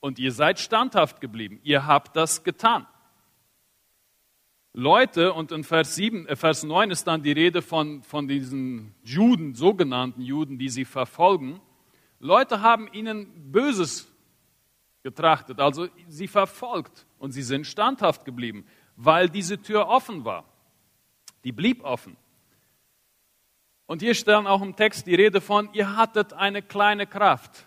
Und 0.00 0.18
ihr 0.18 0.32
seid 0.32 0.60
standhaft 0.60 1.20
geblieben. 1.20 1.60
Ihr 1.62 1.84
habt 1.84 2.16
das 2.16 2.42
getan. 2.42 2.86
Leute, 4.72 5.32
und 5.32 5.50
in 5.50 5.64
Vers, 5.64 5.94
7, 5.94 6.26
äh, 6.26 6.36
Vers 6.36 6.62
9 6.62 6.90
ist 6.90 7.06
dann 7.06 7.22
die 7.22 7.32
Rede 7.32 7.62
von, 7.62 8.02
von 8.02 8.28
diesen 8.28 8.94
Juden, 9.02 9.54
sogenannten 9.54 10.22
Juden, 10.22 10.58
die 10.58 10.68
sie 10.68 10.84
verfolgen. 10.84 11.60
Leute 12.20 12.60
haben 12.60 12.88
ihnen 12.92 13.50
Böses 13.50 14.12
getrachtet, 15.02 15.60
also 15.60 15.88
sie 16.08 16.28
verfolgt 16.28 17.06
und 17.18 17.32
sie 17.32 17.42
sind 17.42 17.66
standhaft 17.66 18.24
geblieben, 18.24 18.66
weil 18.96 19.28
diese 19.28 19.60
Tür 19.60 19.88
offen 19.88 20.24
war. 20.24 20.44
Die 21.44 21.52
blieb 21.52 21.84
offen. 21.84 22.16
Und 23.86 24.02
hier 24.02 24.14
stellen 24.14 24.46
auch 24.46 24.60
im 24.60 24.76
Text 24.76 25.06
die 25.06 25.14
Rede 25.14 25.40
von, 25.40 25.70
ihr 25.72 25.96
hattet 25.96 26.34
eine 26.34 26.60
kleine 26.60 27.06
Kraft. 27.06 27.66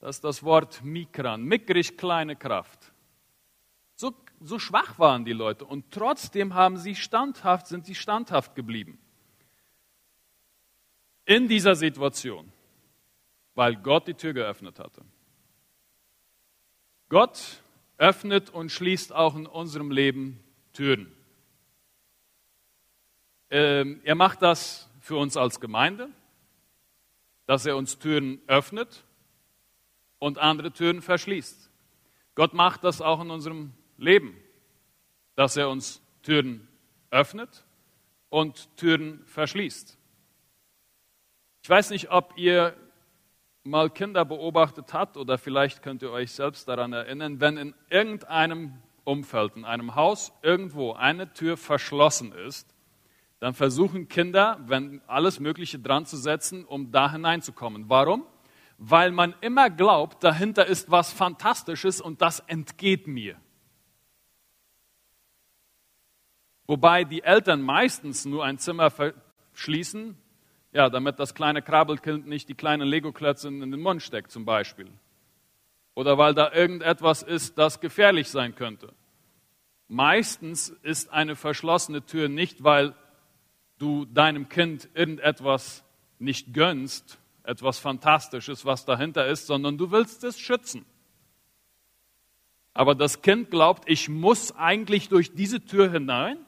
Das 0.00 0.16
ist 0.16 0.24
das 0.24 0.42
Wort 0.42 0.82
Mikran, 0.82 1.44
mickrig 1.44 1.96
kleine 1.96 2.34
Kraft. 2.34 2.93
So, 4.46 4.58
schwach 4.58 4.98
waren 4.98 5.24
die 5.24 5.32
Leute 5.32 5.64
und 5.64 5.90
trotzdem 5.90 6.54
haben 6.54 6.76
sie 6.76 6.94
standhaft, 6.94 7.66
sind 7.66 7.86
sie 7.86 7.94
standhaft 7.94 8.54
geblieben. 8.54 8.98
In 11.24 11.48
dieser 11.48 11.74
Situation 11.74 12.52
weil 13.54 13.76
Gott 13.76 14.06
die 14.08 14.14
Tür 14.14 14.32
geöffnet 14.32 14.78
hatte. 14.78 15.04
Gott 17.08 17.62
öffnet 17.98 18.50
und 18.50 18.70
schließt 18.70 19.12
auch 19.12 19.36
in 19.36 19.46
unserem 19.46 19.90
Leben 19.90 20.42
Türen. 20.72 21.12
Ähm, 23.50 24.00
er 24.02 24.16
macht 24.16 24.42
das 24.42 24.88
für 25.00 25.16
uns 25.16 25.36
als 25.36 25.60
Gemeinde, 25.60 26.08
dass 27.46 27.66
er 27.66 27.76
uns 27.76 27.98
Türen 27.98 28.40
öffnet 28.48 29.04
und 30.18 30.38
andere 30.38 30.72
Türen 30.72 31.02
verschließt. 31.02 31.70
Gott 32.34 32.52
macht 32.52 32.82
das 32.82 33.00
auch 33.00 33.20
in 33.20 33.30
unserem 33.30 33.72
Leben, 34.04 34.36
dass 35.34 35.56
er 35.56 35.68
uns 35.68 36.02
Türen 36.22 36.68
öffnet 37.10 37.64
und 38.28 38.76
Türen 38.76 39.24
verschließt. 39.26 39.98
Ich 41.62 41.70
weiß 41.70 41.90
nicht, 41.90 42.10
ob 42.10 42.34
ihr 42.36 42.76
mal 43.62 43.88
Kinder 43.88 44.24
beobachtet 44.24 44.92
hat, 44.92 45.16
oder 45.16 45.38
vielleicht 45.38 45.82
könnt 45.82 46.02
ihr 46.02 46.10
euch 46.10 46.32
selbst 46.32 46.68
daran 46.68 46.92
erinnern, 46.92 47.40
wenn 47.40 47.56
in 47.56 47.74
irgendeinem 47.88 48.74
Umfeld, 49.04 49.56
in 49.56 49.64
einem 49.64 49.94
Haus 49.94 50.32
irgendwo 50.42 50.92
eine 50.92 51.32
Tür 51.32 51.56
verschlossen 51.56 52.32
ist, 52.32 52.74
dann 53.40 53.54
versuchen 53.54 54.08
Kinder, 54.08 54.58
wenn 54.66 55.00
alles 55.06 55.40
Mögliche 55.40 55.78
dran 55.78 56.06
zu 56.06 56.16
setzen, 56.16 56.64
um 56.64 56.90
da 56.90 57.12
hineinzukommen. 57.12 57.88
Warum? 57.88 58.26
Weil 58.78 59.12
man 59.12 59.34
immer 59.40 59.70
glaubt, 59.70 60.24
dahinter 60.24 60.66
ist 60.66 60.90
was 60.90 61.12
Fantastisches 61.12 62.00
und 62.00 62.22
das 62.22 62.40
entgeht 62.40 63.06
mir. 63.06 63.36
Wobei 66.66 67.04
die 67.04 67.22
Eltern 67.22 67.62
meistens 67.62 68.24
nur 68.24 68.44
ein 68.44 68.58
Zimmer 68.58 68.90
verschließen, 68.90 70.16
ja, 70.72 70.90
damit 70.90 71.18
das 71.18 71.34
kleine 71.34 71.62
Krabbelkind 71.62 72.26
nicht 72.26 72.48
die 72.48 72.54
kleinen 72.54 72.88
Lego-Klötze 72.88 73.48
in 73.48 73.60
den 73.60 73.80
Mund 73.80 74.02
steckt 74.02 74.30
zum 74.30 74.44
Beispiel. 74.44 74.90
Oder 75.94 76.18
weil 76.18 76.34
da 76.34 76.52
irgendetwas 76.52 77.22
ist, 77.22 77.58
das 77.58 77.80
gefährlich 77.80 78.28
sein 78.28 78.54
könnte. 78.54 78.92
Meistens 79.86 80.70
ist 80.82 81.12
eine 81.12 81.36
verschlossene 81.36 82.04
Tür 82.04 82.28
nicht, 82.28 82.64
weil 82.64 82.94
du 83.78 84.06
deinem 84.06 84.48
Kind 84.48 84.88
irgendetwas 84.94 85.84
nicht 86.18 86.54
gönnst, 86.54 87.18
etwas 87.44 87.78
Fantastisches, 87.78 88.64
was 88.64 88.84
dahinter 88.86 89.26
ist, 89.26 89.46
sondern 89.46 89.78
du 89.78 89.90
willst 89.90 90.24
es 90.24 90.40
schützen. 90.40 90.84
Aber 92.72 92.96
das 92.96 93.22
Kind 93.22 93.50
glaubt, 93.50 93.88
ich 93.88 94.08
muss 94.08 94.50
eigentlich 94.56 95.08
durch 95.08 95.34
diese 95.34 95.60
Tür 95.64 95.92
hinein, 95.92 96.43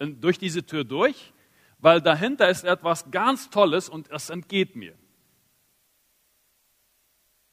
durch 0.00 0.38
diese 0.38 0.64
Tür 0.64 0.84
durch, 0.84 1.32
weil 1.78 2.00
dahinter 2.00 2.48
ist 2.48 2.64
etwas 2.64 3.10
ganz 3.10 3.50
Tolles 3.50 3.88
und 3.88 4.10
es 4.10 4.30
entgeht 4.30 4.76
mir. 4.76 4.94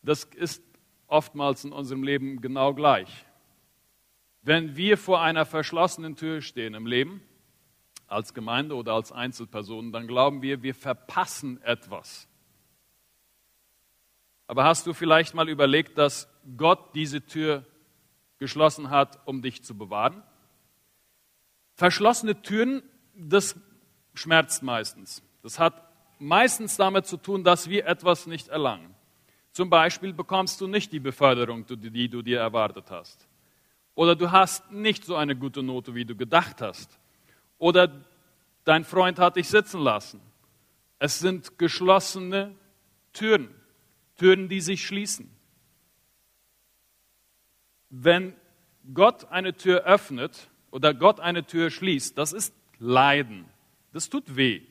Das 0.01 0.24
ist 0.24 0.63
oftmals 1.08 1.66
in 1.66 1.74
unserem 1.74 2.04
Leben 2.04 2.42
genau 2.42 2.74
gleich. 2.74 3.25
Wenn 4.42 4.77
wir 4.77 4.98
vor 4.98 5.22
einer 5.22 5.46
verschlossenen 5.46 6.16
Tür 6.16 6.42
stehen 6.42 6.74
im 6.74 6.86
Leben, 6.86 7.22
als 8.08 8.34
Gemeinde 8.34 8.75
oder 8.75 8.94
als 8.94 9.12
Einzelpersonen, 9.12 9.92
dann 9.92 10.08
glauben 10.08 10.42
wir, 10.42 10.63
wir 10.63 10.74
verpassen 10.74 11.62
etwas. 11.63 12.30
Aber 14.48 14.63
hast 14.63 14.88
du 14.88 14.94
vielleicht 14.94 15.34
mal 15.34 15.50
überlegt, 15.50 15.98
dass 15.98 16.30
Gott 16.56 16.96
diese 16.96 17.25
Tür 17.25 17.66
geschlossen 18.38 18.89
hat, 18.89 19.27
um 19.27 19.42
dich 19.42 19.63
zu 19.63 19.77
bewahren? 19.77 20.24
Verschlossene 21.77 22.41
Türen, 22.41 22.81
das 23.15 23.55
schmerzt 24.15 24.63
meistens. 24.63 25.22
Das 25.43 25.60
hat 25.60 25.81
meistens 26.17 26.75
damit 26.75 27.05
zu 27.05 27.17
tun, 27.17 27.43
dass 27.43 27.69
wir 27.69 27.86
etwas 27.86 28.25
nicht 28.25 28.48
erlangen. 28.48 28.96
Zum 29.51 29.69
Beispiel 29.69 30.12
bekommst 30.12 30.60
du 30.60 30.67
nicht 30.67 30.91
die 30.91 31.00
Beförderung, 31.00 31.65
die 31.67 32.10
du 32.10 32.24
dir 32.24 32.39
erwartet 32.39 32.89
hast. 32.89 33.27
Oder 33.93 34.15
du 34.15 34.31
hast 34.31 34.72
nicht 34.72 35.05
so 35.05 35.15
eine 35.15 35.36
gute 35.36 35.62
Note, 35.62 35.93
wie 35.93 36.05
du 36.05 36.15
gedacht 36.15 36.62
hast. 36.62 37.00
Oder 37.60 37.91
dein 38.63 38.84
Freund 38.84 39.19
hat 39.19 39.36
dich 39.36 39.48
sitzen 39.48 39.81
lassen. 39.81 40.19
Es 40.98 41.19
sind 41.19 41.60
geschlossene 41.60 42.55
Türen, 43.13 43.53
Türen, 44.15 44.50
die 44.50 44.62
sich 44.62 44.84
schließen. 44.84 45.29
Wenn 47.89 48.36
Gott 48.96 49.29
eine 49.31 49.53
Tür 49.53 49.84
öffnet 49.84 50.50
oder 50.71 50.93
Gott 50.93 51.19
eine 51.19 51.45
Tür 51.45 51.69
schließt, 51.69 52.17
das 52.17 52.33
ist 52.33 52.53
Leiden. 52.79 53.45
Das 53.93 54.09
tut 54.09 54.36
weh, 54.36 54.62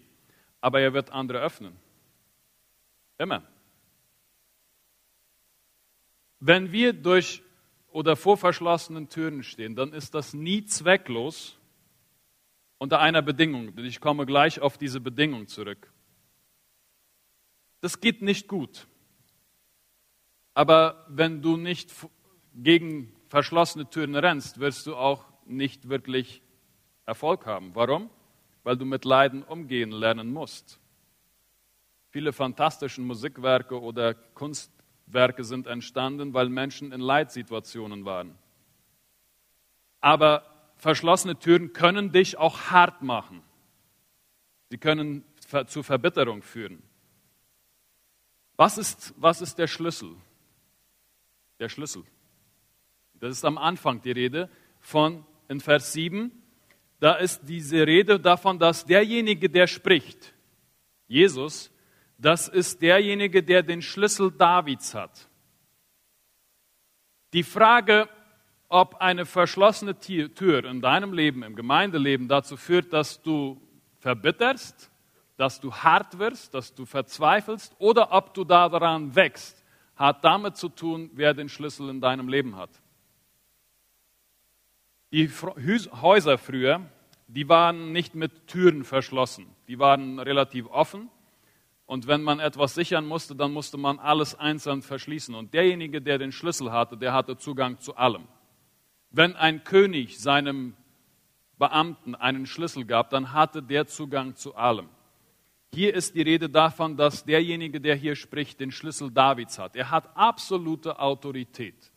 aber 0.60 0.80
er 0.80 0.92
wird 0.92 1.10
andere 1.10 1.40
öffnen. 1.40 1.76
Immer. 3.18 3.42
Wenn 6.38 6.70
wir 6.70 6.92
durch 6.92 7.42
oder 7.88 8.14
vor 8.14 8.36
verschlossenen 8.36 9.08
Türen 9.08 9.42
stehen, 9.42 9.74
dann 9.74 9.92
ist 9.92 10.14
das 10.14 10.34
nie 10.34 10.64
zwecklos 10.66 11.58
unter 12.78 13.00
einer 13.00 13.22
Bedingung. 13.22 13.76
Ich 13.78 14.00
komme 14.00 14.26
gleich 14.26 14.60
auf 14.60 14.76
diese 14.76 15.00
Bedingung 15.00 15.48
zurück. 15.48 15.90
das 17.80 18.00
geht 18.00 18.20
nicht 18.20 18.48
gut. 18.48 18.86
Aber 20.54 21.06
wenn 21.08 21.42
du 21.42 21.56
nicht 21.56 21.92
gegen 22.54 23.14
verschlossene 23.28 23.88
Türen 23.88 24.16
rennst, 24.16 24.58
wirst 24.58 24.86
du 24.86 24.96
auch 24.96 25.24
nicht 25.48 25.88
wirklich 25.88 26.42
Erfolg 27.04 27.46
haben. 27.46 27.74
Warum? 27.74 28.10
Weil 28.62 28.76
du 28.76 28.84
mit 28.84 29.04
Leiden 29.04 29.42
umgehen 29.42 29.92
lernen 29.92 30.32
musst. 30.32 30.80
Viele 32.10 32.32
fantastische 32.32 33.00
Musikwerke 33.00 33.80
oder 33.80 34.14
Kunstwerke 34.14 35.44
sind 35.44 35.66
entstanden, 35.66 36.34
weil 36.34 36.48
Menschen 36.48 36.92
in 36.92 37.00
Leidsituationen 37.00 38.04
waren. 38.04 38.36
Aber 40.00 40.44
verschlossene 40.76 41.38
Türen 41.38 41.72
können 41.72 42.12
dich 42.12 42.36
auch 42.38 42.70
hart 42.70 43.02
machen. 43.02 43.42
Sie 44.70 44.78
können 44.78 45.24
zu 45.66 45.82
Verbitterung 45.82 46.42
führen. 46.42 46.82
Was 48.56 48.78
ist, 48.78 49.14
was 49.16 49.40
ist 49.40 49.58
der 49.58 49.66
Schlüssel? 49.66 50.16
Der 51.58 51.68
Schlüssel. 51.68 52.04
Das 53.14 53.30
ist 53.30 53.44
am 53.44 53.58
Anfang 53.58 54.00
die 54.02 54.10
Rede 54.10 54.50
von 54.80 55.24
in 55.48 55.60
Vers 55.60 55.92
7. 55.92 56.30
Da 56.98 57.14
ist 57.14 57.42
diese 57.44 57.86
Rede 57.86 58.18
davon, 58.18 58.58
dass 58.58 58.84
derjenige, 58.84 59.50
der 59.50 59.66
spricht, 59.66 60.34
Jesus, 61.08 61.70
das 62.18 62.48
ist 62.48 62.80
derjenige, 62.80 63.42
der 63.42 63.62
den 63.62 63.82
Schlüssel 63.82 64.32
Davids 64.32 64.94
hat. 64.94 65.28
Die 67.32 67.42
Frage, 67.42 68.08
ob 68.68 68.96
eine 68.96 69.26
verschlossene 69.26 69.98
Tür 69.98 70.64
in 70.64 70.80
deinem 70.80 71.12
Leben, 71.12 71.42
im 71.42 71.54
Gemeindeleben 71.54 72.28
dazu 72.28 72.56
führt, 72.56 72.92
dass 72.92 73.22
du 73.22 73.60
verbitterst, 74.00 74.90
dass 75.36 75.60
du 75.60 75.72
hart 75.72 76.18
wirst, 76.18 76.54
dass 76.54 76.74
du 76.74 76.86
verzweifelst 76.86 77.74
oder 77.78 78.12
ob 78.12 78.34
du 78.34 78.44
daran 78.44 79.14
wächst, 79.14 79.62
hat 79.94 80.24
damit 80.24 80.56
zu 80.56 80.68
tun, 80.68 81.10
wer 81.14 81.34
den 81.34 81.48
Schlüssel 81.48 81.90
in 81.90 82.00
deinem 82.00 82.28
Leben 82.28 82.56
hat. 82.56 82.70
Die 85.16 85.30
Häuser 85.30 86.36
früher, 86.36 86.82
die 87.26 87.48
waren 87.48 87.90
nicht 87.90 88.14
mit 88.14 88.48
Türen 88.48 88.84
verschlossen, 88.84 89.46
die 89.66 89.78
waren 89.78 90.18
relativ 90.18 90.66
offen. 90.66 91.08
Und 91.86 92.06
wenn 92.06 92.22
man 92.22 92.38
etwas 92.38 92.74
sichern 92.74 93.06
musste, 93.06 93.34
dann 93.34 93.50
musste 93.50 93.78
man 93.78 93.98
alles 93.98 94.34
einzeln 94.34 94.82
verschließen. 94.82 95.34
Und 95.34 95.54
derjenige, 95.54 96.02
der 96.02 96.18
den 96.18 96.32
Schlüssel 96.32 96.70
hatte, 96.70 96.98
der 96.98 97.14
hatte 97.14 97.38
Zugang 97.38 97.78
zu 97.78 97.96
allem. 97.96 98.28
Wenn 99.10 99.34
ein 99.36 99.64
König 99.64 100.18
seinem 100.18 100.74
Beamten 101.56 102.14
einen 102.14 102.44
Schlüssel 102.44 102.84
gab, 102.84 103.08
dann 103.08 103.32
hatte 103.32 103.62
der 103.62 103.86
Zugang 103.86 104.34
zu 104.34 104.54
allem. 104.54 104.90
Hier 105.72 105.94
ist 105.94 106.14
die 106.14 106.20
Rede 106.20 106.50
davon, 106.50 106.94
dass 106.94 107.24
derjenige, 107.24 107.80
der 107.80 107.94
hier 107.94 108.16
spricht, 108.16 108.60
den 108.60 108.70
Schlüssel 108.70 109.10
Davids 109.10 109.58
hat. 109.58 109.76
Er 109.76 109.90
hat 109.90 110.14
absolute 110.14 110.98
Autorität. 110.98 111.90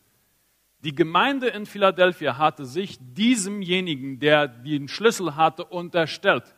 Die 0.83 0.95
Gemeinde 0.95 1.47
in 1.47 1.65
Philadelphia 1.65 2.37
hatte 2.37 2.65
sich 2.65 2.97
diesemjenigen, 3.01 4.19
der 4.19 4.47
den 4.47 4.87
Schlüssel 4.87 5.35
hatte, 5.35 5.65
unterstellt. 5.65 6.55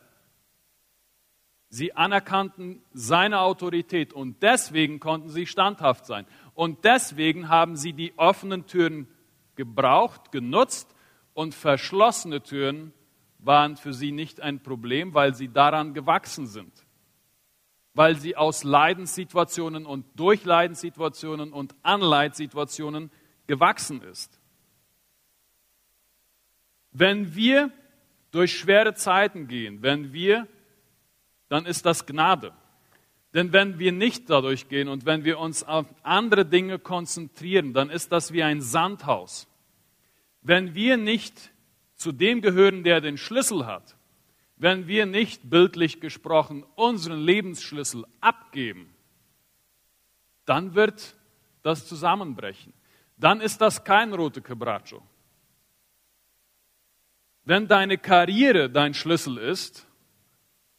Sie 1.70 1.96
anerkannten 1.96 2.84
seine 2.94 3.40
Autorität 3.40 4.13
und 4.13 4.44
deswegen 4.44 5.00
konnten 5.00 5.30
sie 5.30 5.48
standhaft 5.48 6.06
sein. 6.06 6.28
Und 6.54 6.84
deswegen 6.84 7.50
haben 7.50 7.78
sie 7.78 7.94
die 7.94 8.13
offenen 8.18 8.68
Türen 8.68 9.08
gebraucht, 9.56 10.32
genutzt 10.32 10.94
und 11.34 11.56
verschlossene 11.56 12.44
Türen 12.44 12.94
waren 13.40 13.78
für 13.78 13.94
sie 13.94 14.12
nicht 14.12 14.42
ein 14.42 14.62
Problem, 14.62 15.13
weil 15.13 15.34
sie 15.34 15.48
daran 15.48 15.94
gewachsen 15.94 16.46
sind 16.46 16.86
weil 17.94 18.16
sie 18.16 18.38
aus 18.38 18.63
Leidenssituationen 18.63 19.86
und 19.86 20.06
durch 20.16 20.46
Leidenssituationen 20.46 21.51
und 21.51 21.75
an 21.84 22.01
Leidsituationen 22.01 23.12
gewachsen 23.51 24.01
ist. 24.01 24.39
Wenn 26.93 27.36
wir 27.36 27.70
durch 28.31 28.58
schwere 28.58 28.93
Zeiten 28.93 29.49
gehen, 29.49 29.82
wenn 29.82 30.13
wir, 30.13 30.47
dann 31.49 31.65
ist 31.65 31.86
das 31.86 32.06
Gnade. 32.06 32.54
Denn 33.34 33.52
wenn 33.52 33.78
wir 33.78 33.91
nicht 33.91 34.30
dadurch 34.30 34.69
gehen 34.69 34.88
und 34.88 35.06
wenn 35.06 35.26
wir 35.26 35.38
uns 35.38 35.63
auf 35.65 35.86
andere 36.02 36.45
Dinge 36.45 36.80
konzentrieren, 36.80 37.73
dann 37.73 37.89
ist 37.89 38.13
das 38.13 38.32
wie 38.32 38.41
ein 38.41 38.62
Sandhaus. 38.62 39.49
Wenn 40.41 40.73
wir 40.73 40.95
nicht 40.95 41.52
zu 41.95 42.13
dem 42.13 42.39
gehören, 42.39 42.86
der 42.86 43.02
den 43.02 43.17
Schlüssel 43.17 43.65
hat, 43.65 43.97
wenn 44.56 44.88
wir 44.88 45.06
nicht 45.06 45.49
bildlich 45.49 45.99
gesprochen 45.99 46.63
unseren 46.76 47.19
Lebensschlüssel 47.19 48.06
abgeben, 48.21 48.95
dann 50.45 50.73
wird 50.73 51.17
das 51.63 51.86
zusammenbrechen. 51.86 52.71
Dann 53.21 53.39
ist 53.39 53.62
das 53.62 53.84
kein 53.84 54.13
rote 54.13 54.41
Quebracho. 54.41 55.01
Wenn 57.45 57.67
deine 57.67 57.99
Karriere 57.99 58.67
dein 58.67 58.95
Schlüssel 58.95 59.38
ist, 59.38 59.88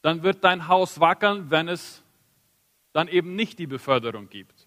dann 0.03 0.25
wird 0.25 0.43
dein 0.43 0.67
Haus 0.67 0.99
wackeln, 0.99 1.51
wenn 1.53 1.69
es 1.69 2.03
dann 2.93 3.07
eben 3.07 3.37
nicht 3.37 3.61
die 3.61 3.69
Beförderung 3.69 4.29
gibt. 4.29 4.67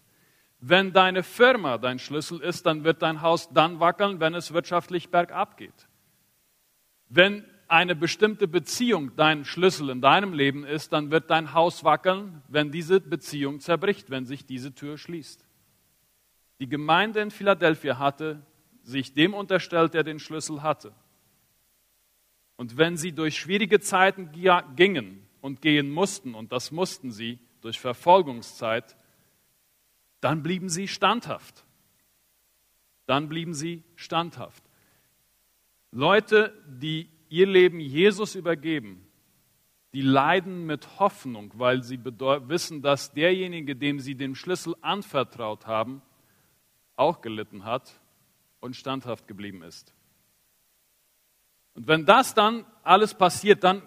Wenn 0.58 0.94
deine 0.94 1.22
Firma 1.22 1.76
dein 1.76 1.98
Schlüssel 1.98 2.40
ist, 2.40 2.64
dann 2.64 2.82
wird 2.82 3.02
dein 3.02 3.20
Haus 3.20 3.50
dann 3.52 3.78
wackeln, 3.78 4.20
wenn 4.20 4.34
es 4.34 4.54
wirtschaftlich 4.54 5.10
bergab 5.10 5.58
geht. 5.58 5.86
Wenn 7.10 7.44
eine 7.68 7.94
bestimmte 7.94 8.48
Beziehung 8.48 9.14
dein 9.16 9.44
Schlüssel 9.44 9.90
in 9.90 10.00
deinem 10.00 10.32
Leben 10.32 10.64
ist, 10.64 10.94
dann 10.94 11.10
wird 11.10 11.30
dein 11.30 11.52
Haus 11.52 11.84
wackeln, 11.84 12.42
wenn 12.48 12.70
diese 12.70 13.00
Beziehung 13.00 13.60
zerbricht, 13.60 14.08
wenn 14.08 14.24
sich 14.24 14.46
diese 14.46 14.74
Tür 14.74 14.96
schließt. 14.96 15.45
Die 16.60 16.68
Gemeinde 16.68 17.20
in 17.20 17.30
Philadelphia 17.30 17.98
hatte 17.98 18.44
sich 18.82 19.12
dem 19.12 19.34
unterstellt, 19.34 19.94
der 19.94 20.04
den 20.04 20.18
Schlüssel 20.18 20.62
hatte. 20.62 20.94
Und 22.56 22.78
wenn 22.78 22.96
sie 22.96 23.12
durch 23.12 23.36
schwierige 23.36 23.80
Zeiten 23.80 24.30
gingen 24.76 25.26
und 25.40 25.60
gehen 25.60 25.90
mussten, 25.90 26.34
und 26.34 26.52
das 26.52 26.70
mussten 26.70 27.10
sie 27.10 27.38
durch 27.60 27.78
Verfolgungszeit, 27.78 28.96
dann 30.20 30.42
blieben 30.42 30.68
sie 30.68 30.88
standhaft. 30.88 31.64
Dann 33.04 33.28
blieben 33.28 33.54
sie 33.54 33.82
standhaft. 33.94 34.64
Leute, 35.90 36.52
die 36.66 37.10
ihr 37.28 37.46
Leben 37.46 37.80
Jesus 37.80 38.34
übergeben, 38.34 39.06
die 39.92 40.02
leiden 40.02 40.66
mit 40.66 40.98
Hoffnung, 40.98 41.52
weil 41.56 41.82
sie 41.82 42.04
wissen, 42.04 42.82
dass 42.82 43.12
derjenige, 43.12 43.76
dem 43.76 43.98
sie 43.98 44.14
den 44.14 44.34
Schlüssel 44.34 44.74
anvertraut 44.80 45.66
haben, 45.66 46.02
auch 46.96 47.20
gelitten 47.20 47.64
hat 47.64 48.00
und 48.60 48.74
standhaft 48.74 49.28
geblieben 49.28 49.62
ist. 49.62 49.94
Und 51.74 51.86
wenn 51.86 52.06
das 52.06 52.34
dann 52.34 52.64
alles 52.82 53.14
passiert, 53.14 53.62
dann 53.62 53.82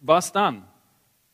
was 0.00 0.32
dann? 0.32 0.68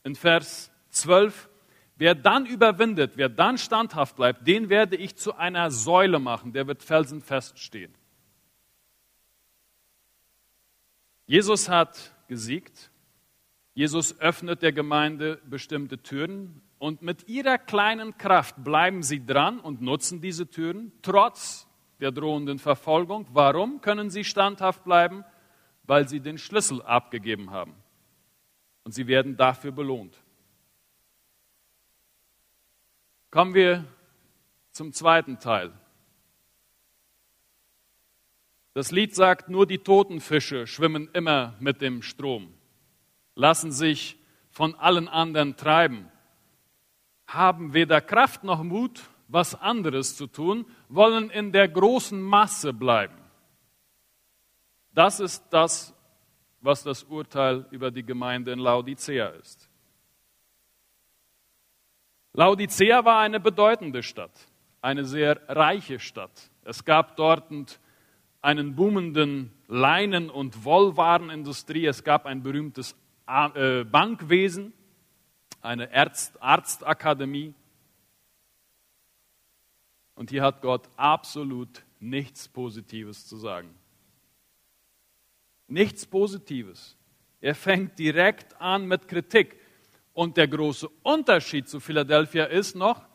In 0.04 0.14
Vers 0.14 0.70
12, 0.90 1.50
wer 1.96 2.14
dann 2.14 2.46
überwindet, 2.46 3.16
wer 3.16 3.28
dann 3.28 3.58
standhaft 3.58 4.14
bleibt, 4.14 4.46
den 4.46 4.68
werde 4.68 4.96
ich 4.96 5.16
zu 5.16 5.34
einer 5.34 5.72
Säule 5.72 6.20
machen, 6.20 6.52
der 6.52 6.68
wird 6.68 6.82
felsenfest 6.82 7.58
stehen. 7.58 7.92
Jesus 11.26 11.68
hat 11.68 12.14
gesiegt. 12.28 12.90
Jesus 13.74 14.18
öffnet 14.20 14.62
der 14.62 14.72
Gemeinde 14.72 15.40
bestimmte 15.44 16.02
Türen 16.02 16.62
und 16.80 17.02
mit 17.02 17.28
ihrer 17.28 17.58
kleinen 17.58 18.18
Kraft 18.18 18.56
bleiben 18.64 19.04
sie 19.04 19.24
dran 19.24 19.60
und 19.60 19.80
nutzen 19.80 20.20
diese 20.20 20.50
Türen 20.50 20.90
trotz 21.02 21.68
der 22.00 22.10
drohenden 22.10 22.58
Verfolgung. 22.58 23.28
Warum 23.32 23.80
können 23.80 24.10
sie 24.10 24.24
standhaft 24.24 24.82
bleiben? 24.82 25.24
Weil 25.84 26.08
sie 26.08 26.18
den 26.18 26.38
Schlüssel 26.38 26.82
abgegeben 26.82 27.52
haben. 27.52 27.76
Und 28.82 28.90
sie 28.92 29.06
werden 29.06 29.36
dafür 29.36 29.70
belohnt. 29.70 30.20
Kommen 33.30 33.54
wir 33.54 33.84
zum 34.72 34.92
zweiten 34.92 35.38
Teil 35.38 35.72
das 38.72 38.92
Lied 38.92 39.14
sagt, 39.14 39.48
nur 39.48 39.66
die 39.66 39.78
toten 39.78 40.20
Fische 40.20 40.66
schwimmen 40.66 41.10
immer 41.12 41.56
mit 41.58 41.82
dem 41.82 42.02
Strom, 42.02 42.54
lassen 43.34 43.72
sich 43.72 44.16
von 44.50 44.74
allen 44.76 45.08
anderen 45.08 45.56
treiben, 45.56 46.10
haben 47.34 47.74
weder 47.74 48.00
Kraft 48.00 48.44
noch 48.44 48.62
Mut, 48.62 49.02
was 49.28 49.54
anderes 49.54 50.16
zu 50.16 50.26
tun, 50.26 50.66
wollen 50.88 51.30
in 51.30 51.52
der 51.52 51.68
großen 51.68 52.20
Masse 52.20 52.72
bleiben. 52.72 53.16
Das 54.92 55.20
ist 55.20 55.44
das, 55.50 55.94
was 56.60 56.82
das 56.82 57.04
Urteil 57.04 57.66
über 57.70 57.90
die 57.90 58.02
Gemeinde 58.02 58.52
in 58.52 58.58
Laodicea 58.58 59.28
ist. 59.28 59.68
Laodicea 62.32 63.04
war 63.04 63.20
eine 63.20 63.40
bedeutende 63.40 64.02
Stadt, 64.02 64.32
eine 64.80 65.04
sehr 65.04 65.40
reiche 65.48 65.98
Stadt. 65.98 66.50
Es 66.64 66.84
gab 66.84 67.16
dort 67.16 67.50
einen 68.42 68.74
boomenden 68.74 69.52
Leinen- 69.68 70.30
und 70.30 70.64
Wollwarenindustrie. 70.64 71.86
Es 71.86 72.04
gab 72.04 72.26
ein 72.26 72.42
berühmtes 72.42 72.96
äh, 73.26 73.84
Bankwesen. 73.84 74.72
Eine 75.60 75.92
Arzt, 75.94 76.40
Arztakademie. 76.40 77.54
Und 80.14 80.30
hier 80.30 80.42
hat 80.42 80.62
Gott 80.62 80.88
absolut 80.96 81.82
nichts 81.98 82.48
Positives 82.48 83.26
zu 83.26 83.36
sagen. 83.36 83.74
Nichts 85.66 86.04
Positives. 86.04 86.96
Er 87.40 87.54
fängt 87.54 87.98
direkt 87.98 88.60
an 88.60 88.86
mit 88.86 89.08
Kritik. 89.08 89.58
Und 90.12 90.36
der 90.36 90.48
große 90.48 90.88
Unterschied 91.02 91.68
zu 91.68 91.80
Philadelphia 91.80 92.44
ist 92.44 92.74
noch, 92.74 93.06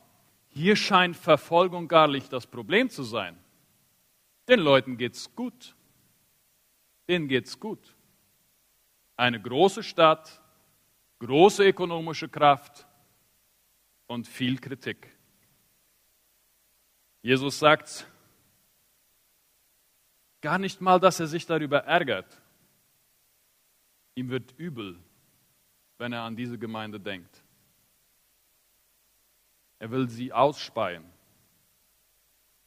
hier 0.50 0.76
scheint 0.76 1.18
Verfolgung 1.18 1.88
gar 1.88 2.08
nicht 2.08 2.32
das 2.32 2.48
Problem 2.48 2.90
zu 2.90 3.04
sein. 3.04 3.38
Den 4.48 4.62
Leuten 4.62 4.98
geht's 4.98 5.36
gut. 5.36 5.76
Denen 7.10 7.28
geht's 7.28 7.60
gut. 7.60 7.96
Eine 9.18 9.42
große 9.42 9.84
Stadt, 9.84 10.42
große 11.20 11.64
ökonomische 11.66 12.30
Kraft 12.30 12.88
und 14.08 14.28
viel 14.28 14.60
Kritik. 14.60 15.12
Jesus 17.22 17.60
sagt 17.60 18.08
gar 20.42 20.60
nicht 20.60 20.80
mal, 20.82 21.00
dass 21.00 21.20
er 21.20 21.28
sich 21.28 21.46
darüber 21.46 21.86
ärgert. 21.86 22.42
Ihm 24.14 24.30
wird 24.30 24.54
übel, 24.58 25.00
wenn 25.98 26.14
er 26.14 26.22
an 26.22 26.36
diese 26.36 26.58
Gemeinde 26.58 27.00
denkt. 27.00 27.44
Er 29.80 29.92
will 29.92 30.08
sie 30.10 30.32
ausspeien. 30.32 31.04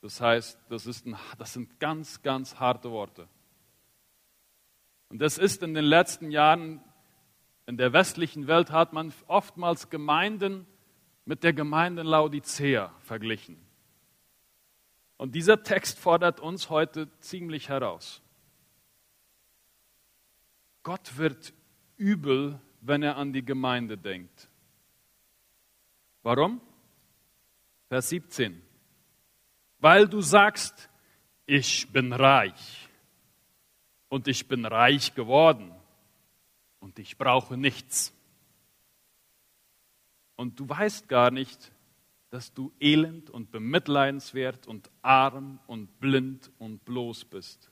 Das 0.00 0.20
heißt, 0.20 0.58
das, 0.68 0.86
ein, 1.04 1.16
das 1.38 1.52
sind 1.52 1.80
ganz, 1.80 2.22
ganz 2.22 2.56
harte 2.56 2.90
Worte. 2.90 3.28
Und 5.08 5.20
das 5.20 5.38
ist 5.38 5.62
in 5.62 5.74
den 5.74 5.84
letzten 5.84 6.30
Jahren 6.30 6.82
in 7.68 7.76
der 7.76 7.92
westlichen 7.92 8.46
Welt 8.46 8.70
hat 8.70 8.94
man 8.94 9.12
oftmals 9.26 9.90
Gemeinden 9.90 10.66
mit 11.26 11.44
der 11.44 11.52
Gemeinde 11.52 12.02
Laodicea 12.02 12.94
verglichen. 13.00 13.58
Und 15.18 15.34
dieser 15.34 15.62
Text 15.62 15.98
fordert 15.98 16.40
uns 16.40 16.70
heute 16.70 17.10
ziemlich 17.20 17.68
heraus. 17.68 18.22
Gott 20.82 21.18
wird 21.18 21.52
übel, 21.98 22.58
wenn 22.80 23.02
er 23.02 23.18
an 23.18 23.34
die 23.34 23.44
Gemeinde 23.44 23.98
denkt. 23.98 24.48
Warum? 26.22 26.62
Vers 27.88 28.08
17. 28.08 28.62
Weil 29.78 30.08
du 30.08 30.22
sagst, 30.22 30.88
ich 31.44 31.92
bin 31.92 32.14
reich 32.14 32.88
und 34.08 34.26
ich 34.26 34.48
bin 34.48 34.64
reich 34.64 35.14
geworden 35.14 35.77
und 36.80 36.98
ich 36.98 37.18
brauche 37.18 37.56
nichts. 37.56 38.14
Und 40.36 40.60
du 40.60 40.68
weißt 40.68 41.08
gar 41.08 41.30
nicht, 41.30 41.72
dass 42.30 42.52
du 42.52 42.72
elend 42.78 43.30
und 43.30 43.50
bemitleidenswert 43.50 44.66
und 44.66 44.90
arm 45.02 45.58
und 45.66 45.98
blind 46.00 46.50
und 46.58 46.84
bloß 46.84 47.24
bist. 47.24 47.70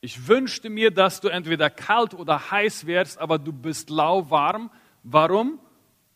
Ich 0.00 0.28
wünschte 0.28 0.68
mir, 0.68 0.90
dass 0.90 1.20
du 1.20 1.28
entweder 1.28 1.70
kalt 1.70 2.12
oder 2.12 2.50
heiß 2.50 2.86
wärst, 2.86 3.18
aber 3.18 3.38
du 3.38 3.52
bist 3.52 3.88
lauwarm. 3.88 4.70
Warum? 5.02 5.58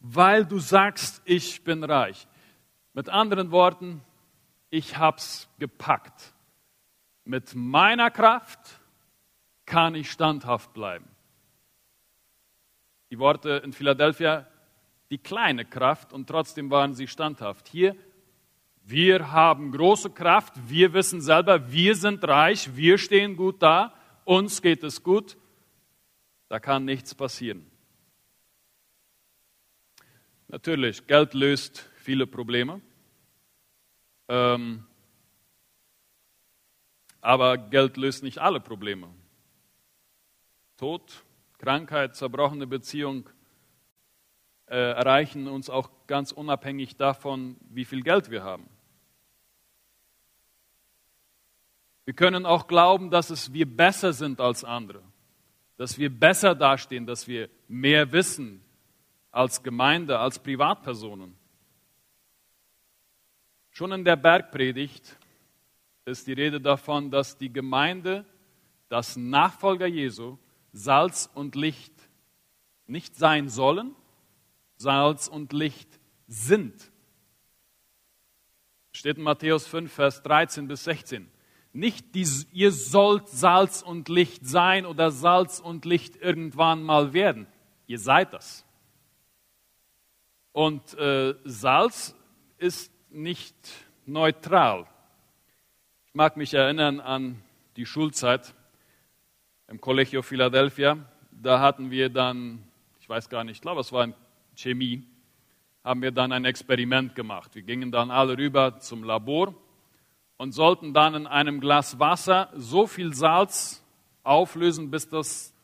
Weil 0.00 0.44
du 0.44 0.58
sagst, 0.58 1.22
ich 1.24 1.64
bin 1.64 1.82
reich. 1.84 2.28
Mit 2.92 3.08
anderen 3.08 3.50
Worten, 3.50 4.02
ich 4.68 4.98
hab's 4.98 5.48
gepackt 5.58 6.34
mit 7.28 7.54
meiner 7.54 8.10
Kraft 8.10 8.80
kann 9.66 9.94
ich 9.94 10.10
standhaft 10.10 10.72
bleiben. 10.72 11.04
Die 13.10 13.18
Worte 13.18 13.60
in 13.64 13.74
Philadelphia, 13.74 14.46
die 15.10 15.18
kleine 15.18 15.66
Kraft 15.66 16.12
und 16.12 16.26
trotzdem 16.26 16.70
waren 16.70 16.94
sie 16.94 17.06
standhaft. 17.06 17.68
Hier, 17.68 17.94
wir 18.82 19.30
haben 19.30 19.72
große 19.72 20.10
Kraft, 20.10 20.54
wir 20.68 20.94
wissen 20.94 21.20
selber, 21.20 21.70
wir 21.70 21.94
sind 21.94 22.26
reich, 22.26 22.74
wir 22.74 22.96
stehen 22.96 23.36
gut 23.36 23.62
da, 23.62 23.92
uns 24.24 24.62
geht 24.62 24.82
es 24.82 25.02
gut, 25.02 25.36
da 26.48 26.58
kann 26.58 26.86
nichts 26.86 27.14
passieren. 27.14 27.70
Natürlich, 30.48 31.06
Geld 31.06 31.34
löst 31.34 31.90
viele 31.96 32.26
Probleme. 32.26 32.80
Ähm, 34.28 34.87
aber 37.20 37.58
Geld 37.58 37.96
löst 37.96 38.22
nicht 38.22 38.38
alle 38.38 38.60
Probleme. 38.60 39.08
Tod, 40.76 41.24
Krankheit, 41.58 42.14
zerbrochene 42.14 42.66
Beziehung 42.66 43.28
äh, 44.66 44.76
erreichen 44.76 45.48
uns 45.48 45.70
auch 45.70 45.90
ganz 46.06 46.30
unabhängig 46.30 46.96
davon, 46.96 47.56
wie 47.70 47.84
viel 47.84 48.02
Geld 48.02 48.30
wir 48.30 48.44
haben. 48.44 48.68
Wir 52.04 52.14
können 52.14 52.46
auch 52.46 52.68
glauben, 52.68 53.10
dass 53.10 53.28
es 53.28 53.52
wir 53.52 53.66
besser 53.66 54.12
sind 54.12 54.40
als 54.40 54.64
andere, 54.64 55.02
dass 55.76 55.98
wir 55.98 56.08
besser 56.08 56.54
dastehen, 56.54 57.06
dass 57.06 57.28
wir 57.28 57.50
mehr 57.66 58.12
wissen 58.12 58.64
als 59.30 59.62
Gemeinde, 59.62 60.18
als 60.18 60.38
Privatpersonen. 60.38 61.36
Schon 63.70 63.92
in 63.92 64.04
der 64.04 64.16
Bergpredigt 64.16 65.17
ist 66.08 66.26
die 66.26 66.32
Rede 66.32 66.60
davon, 66.60 67.10
dass 67.10 67.36
die 67.36 67.52
Gemeinde, 67.52 68.24
das 68.88 69.16
Nachfolger 69.16 69.86
Jesu, 69.86 70.38
Salz 70.72 71.30
und 71.34 71.54
Licht 71.54 71.92
nicht 72.86 73.16
sein 73.16 73.48
sollen, 73.48 73.94
Salz 74.76 75.28
und 75.28 75.52
Licht 75.52 75.88
sind. 76.26 76.90
Steht 78.92 79.18
in 79.18 79.22
Matthäus 79.22 79.66
5, 79.66 79.92
Vers 79.92 80.22
13 80.22 80.66
bis 80.66 80.84
16. 80.84 81.30
Nicht 81.72 82.14
die, 82.14 82.26
ihr 82.52 82.72
sollt 82.72 83.28
Salz 83.28 83.82
und 83.82 84.08
Licht 84.08 84.46
sein 84.46 84.86
oder 84.86 85.10
Salz 85.10 85.60
und 85.60 85.84
Licht 85.84 86.16
irgendwann 86.16 86.82
mal 86.82 87.12
werden. 87.12 87.46
Ihr 87.86 87.98
seid 87.98 88.32
das. 88.32 88.64
Und 90.52 90.94
äh, 90.94 91.34
Salz 91.44 92.16
ist 92.56 92.90
nicht 93.10 93.54
neutral 94.06 94.86
mag 96.18 96.36
mich 96.36 96.52
erinnern 96.52 96.98
an 96.98 97.40
die 97.76 97.86
Schulzeit 97.86 98.52
im 99.68 99.80
Collegio 99.80 100.20
Philadelphia. 100.20 100.98
Da 101.30 101.60
hatten 101.60 101.92
wir 101.92 102.08
dann, 102.08 102.64
ich 102.98 103.08
weiß 103.08 103.28
gar 103.28 103.44
nicht, 103.44 103.58
ich 103.58 103.60
glaube, 103.60 103.82
es 103.82 103.92
war 103.92 104.02
in 104.02 104.14
Chemie, 104.56 105.04
haben 105.84 106.02
wir 106.02 106.10
dann 106.10 106.32
ein 106.32 106.44
Experiment 106.44 107.14
gemacht. 107.14 107.54
Wir 107.54 107.62
gingen 107.62 107.92
dann 107.92 108.10
alle 108.10 108.36
rüber 108.36 108.80
zum 108.80 109.04
Labor 109.04 109.54
und 110.38 110.50
sollten 110.50 110.92
dann 110.92 111.14
in 111.14 111.28
einem 111.28 111.60
Glas 111.60 112.00
Wasser 112.00 112.50
so 112.52 112.88
viel 112.88 113.14
Salz 113.14 113.80
auflösen, 114.24 114.90
bis 114.90 115.08
das 115.08 115.54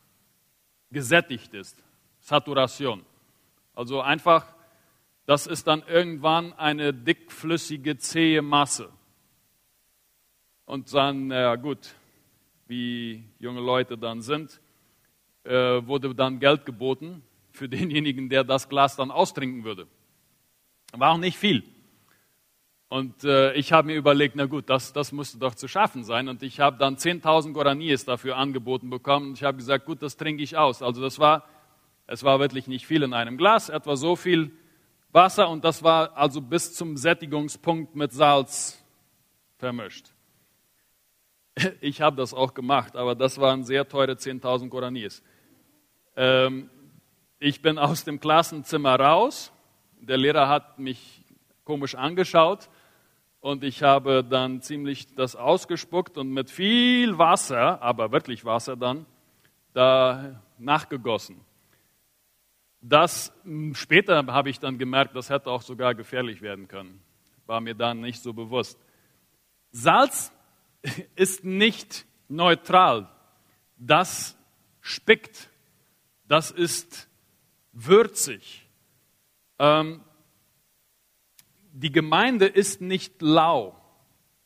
gesättigt 0.89 1.53
ist. 1.53 1.83
Saturation. 2.21 3.05
Also 3.73 3.99
einfach, 3.99 4.45
das 5.25 5.47
ist 5.47 5.67
dann 5.67 5.83
irgendwann 5.85 6.53
eine 6.53 6.93
dickflüssige, 6.93 7.97
zähe 7.97 8.41
Masse 8.41 8.89
und 10.65 10.93
dann, 10.93 11.29
ja 11.31 11.55
gut, 11.55 11.95
wie 12.67 13.23
junge 13.39 13.61
Leute 13.61 13.97
dann 13.97 14.21
sind, 14.21 14.59
äh, 15.43 15.51
wurde 15.85 16.15
dann 16.15 16.39
Geld 16.39 16.65
geboten 16.65 17.21
für 17.51 17.69
denjenigen, 17.69 18.29
der 18.29 18.43
das 18.43 18.67
Glas 18.67 18.95
dann 18.95 19.11
austrinken 19.11 19.63
würde. 19.63 19.87
War 20.91 21.11
auch 21.11 21.17
nicht 21.17 21.37
viel. 21.37 21.63
Und 22.87 23.23
äh, 23.23 23.53
ich 23.53 23.73
habe 23.73 23.87
mir 23.87 23.95
überlegt, 23.95 24.35
na 24.35 24.45
gut, 24.45 24.69
das, 24.69 24.93
das 24.93 25.11
musste 25.11 25.37
doch 25.37 25.55
zu 25.55 25.67
schaffen 25.67 26.03
sein. 26.03 26.29
Und 26.29 26.43
ich 26.43 26.59
habe 26.59 26.77
dann 26.77 26.95
10.000 26.95 27.51
Guaraníes 27.51 28.05
dafür 28.05 28.37
angeboten 28.37 28.89
bekommen. 28.89 29.29
Und 29.29 29.33
ich 29.33 29.43
habe 29.43 29.57
gesagt, 29.57 29.85
gut, 29.85 30.01
das 30.01 30.17
trinke 30.17 30.43
ich 30.43 30.55
aus. 30.55 30.81
Also 30.81 31.01
das 31.01 31.19
war, 31.19 31.47
es 32.07 32.23
war 32.23 32.39
wirklich 32.39 32.67
nicht 32.67 32.85
viel 32.85 33.03
in 33.03 33.13
einem 33.13 33.37
Glas, 33.37 33.69
etwa 33.69 33.95
so 33.97 34.15
viel 34.15 34.51
Wasser. 35.11 35.49
Und 35.49 35.65
das 35.65 35.83
war 35.83 36.15
also 36.15 36.41
bis 36.41 36.73
zum 36.73 36.95
Sättigungspunkt 36.95 37.95
mit 37.95 38.13
Salz 38.13 38.81
vermischt. 39.57 40.14
Ich 41.81 42.01
habe 42.01 42.15
das 42.15 42.33
auch 42.33 42.53
gemacht, 42.53 42.95
aber 42.95 43.15
das 43.15 43.39
waren 43.39 43.63
sehr 43.63 43.87
teure 43.87 44.13
10.000 44.13 44.69
Guaraníes. 44.69 45.23
Ähm, 46.15 46.69
ich 47.39 47.61
bin 47.61 47.77
aus 47.77 48.03
dem 48.03 48.19
Klassenzimmer 48.19 48.99
raus. 48.99 49.51
Der 49.99 50.17
Lehrer 50.17 50.49
hat 50.49 50.79
mich 50.79 51.23
komisch 51.63 51.95
angeschaut 51.95 52.69
und 53.39 53.63
ich 53.63 53.83
habe 53.83 54.23
dann 54.23 54.61
ziemlich 54.61 55.13
das 55.15 55.35
ausgespuckt 55.35 56.17
und 56.17 56.31
mit 56.31 56.49
viel 56.49 57.17
Wasser, 57.17 57.81
aber 57.81 58.11
wirklich 58.11 58.45
Wasser 58.45 58.75
dann, 58.75 59.05
da 59.73 60.41
nachgegossen. 60.57 61.41
Das 62.81 63.33
später 63.73 64.25
habe 64.27 64.49
ich 64.49 64.59
dann 64.59 64.77
gemerkt, 64.77 65.15
das 65.15 65.29
hätte 65.29 65.49
auch 65.49 65.63
sogar 65.63 65.95
gefährlich 65.95 66.41
werden 66.41 66.67
können. 66.67 67.01
War 67.47 67.59
mir 67.59 67.73
dann 67.73 68.01
nicht 68.01 68.21
so 68.21 68.31
bewusst. 68.31 68.79
Salz 69.71 70.31
ist 71.15 71.43
nicht 71.43 72.05
neutral. 72.27 73.09
Das 73.77 74.37
spickt 74.81 75.49
Das 76.27 76.51
ist 76.51 77.07
würzig. 77.71 78.67
Ähm, 79.59 80.01
die 81.71 81.91
Gemeinde 81.91 82.45
ist 82.47 82.81
nicht 82.81 83.21
lau. 83.21 83.79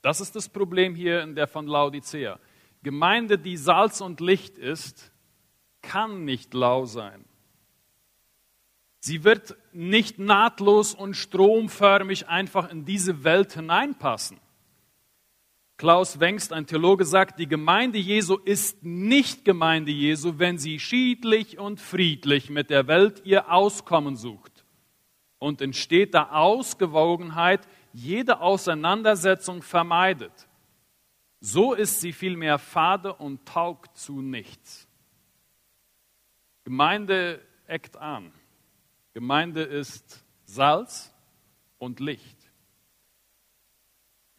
Das 0.01 0.19
ist 0.19 0.35
das 0.35 0.49
Problem 0.49 0.95
hier 0.95 1.21
in 1.21 1.35
der 1.35 1.47
von 1.47 1.67
Laodicea. 1.67 2.39
Gemeinde, 2.83 3.37
die 3.37 3.57
Salz 3.57 4.01
und 4.01 4.19
Licht 4.19 4.57
ist, 4.57 5.11
kann 5.81 6.25
nicht 6.25 6.53
lau 6.53 6.85
sein. 6.85 7.25
Sie 8.99 9.23
wird 9.23 9.55
nicht 9.71 10.19
nahtlos 10.19 10.93
und 10.93 11.13
stromförmig 11.13 12.27
einfach 12.27 12.69
in 12.69 12.83
diese 12.83 13.23
Welt 13.23 13.53
hineinpassen. 13.53 14.39
Klaus 15.79 16.19
Wengst, 16.19 16.51
ein 16.51 16.67
Theologe, 16.67 17.05
sagt, 17.05 17.39
die 17.39 17.47
Gemeinde 17.47 17.99
Jesu 17.99 18.35
ist 18.35 18.83
nicht 18.83 19.45
Gemeinde 19.45 19.93
Jesu, 19.93 20.33
wenn 20.37 20.57
sie 20.57 20.77
schiedlich 20.77 21.57
und 21.57 21.79
friedlich 21.79 22.49
mit 22.49 22.69
der 22.69 22.87
Welt 22.87 23.21
ihr 23.23 23.49
Auskommen 23.49 24.17
sucht 24.17 24.65
und 25.37 25.61
in 25.61 25.71
steter 25.71 26.35
Ausgewogenheit 26.35 27.65
jede 27.93 28.41
Auseinandersetzung 28.41 29.61
vermeidet. 29.61 30.49
So 31.39 31.73
ist 31.73 32.01
sie 32.01 32.11
vielmehr 32.11 32.59
fade 32.59 33.13
und 33.13 33.45
taugt 33.45 33.97
zu 33.97 34.21
nichts. 34.21 34.85
Gemeinde 36.65 37.39
eckt 37.67 37.95
an. 37.95 38.33
Gemeinde 39.13 39.63
ist 39.63 40.25
Salz 40.43 41.15
und 41.77 42.01
Licht. 42.01 42.38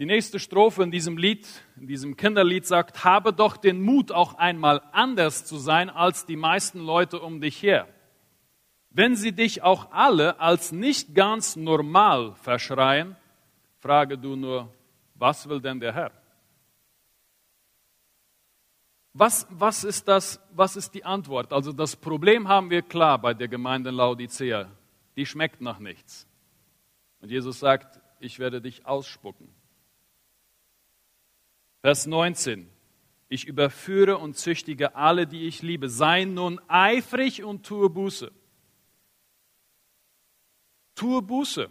Die 0.01 0.07
nächste 0.07 0.39
Strophe 0.39 0.83
in 0.83 0.91
diesem 0.91 1.19
Lied, 1.19 1.47
in 1.79 1.87
diesem 1.87 2.17
Kinderlied 2.17 2.67
sagt, 2.67 3.05
habe 3.05 3.35
doch 3.35 3.59
den 3.59 3.83
Mut, 3.83 4.13
auch 4.13 4.33
einmal 4.33 4.81
anders 4.93 5.45
zu 5.45 5.59
sein 5.59 5.91
als 5.91 6.25
die 6.25 6.37
meisten 6.37 6.81
Leute 6.81 7.21
um 7.21 7.43
dich 7.43 7.63
her. 7.63 7.87
Wenn 8.89 9.15
sie 9.15 9.33
dich 9.33 9.63
auch 9.63 9.93
alle 9.93 10.41
als 10.41 10.73
nicht 10.73 11.15
ganz 11.15 11.55
normal 11.55 12.35
verschreien, 12.37 13.15
frage 13.77 14.17
du 14.17 14.37
nur, 14.37 14.73
was 15.17 15.47
will 15.47 15.61
denn 15.61 15.79
der 15.79 15.93
Herr? 15.93 16.13
Was, 19.13 19.47
was, 19.51 19.85
ist 19.85 20.09
das, 20.09 20.41
was 20.55 20.77
ist 20.77 20.95
die 20.95 21.05
Antwort? 21.05 21.53
Also 21.53 21.75
das 21.75 21.95
Problem 21.95 22.49
haben 22.49 22.71
wir 22.71 22.81
klar 22.81 23.19
bei 23.19 23.35
der 23.35 23.49
Gemeinde 23.49 23.91
Laodicea. 23.91 24.67
Die 25.15 25.27
schmeckt 25.27 25.61
nach 25.61 25.79
nichts. 25.79 26.27
Und 27.21 27.31
Jesus 27.31 27.61
sagt, 27.61 28.01
ich 28.19 28.39
werde 28.39 28.63
dich 28.63 28.87
ausspucken. 28.87 29.60
Vers 31.81 32.07
19. 32.07 32.69
Ich 33.29 33.47
überführe 33.47 34.19
und 34.19 34.37
züchtige 34.37 34.97
alle, 34.97 35.27
die 35.27 35.47
ich 35.47 35.63
liebe. 35.63 35.89
Sei 35.89 36.25
nun 36.25 36.61
eifrig 36.69 37.45
und 37.45 37.65
tue 37.65 37.89
Buße. 37.89 38.31
Tue 40.95 41.23
Buße 41.23 41.71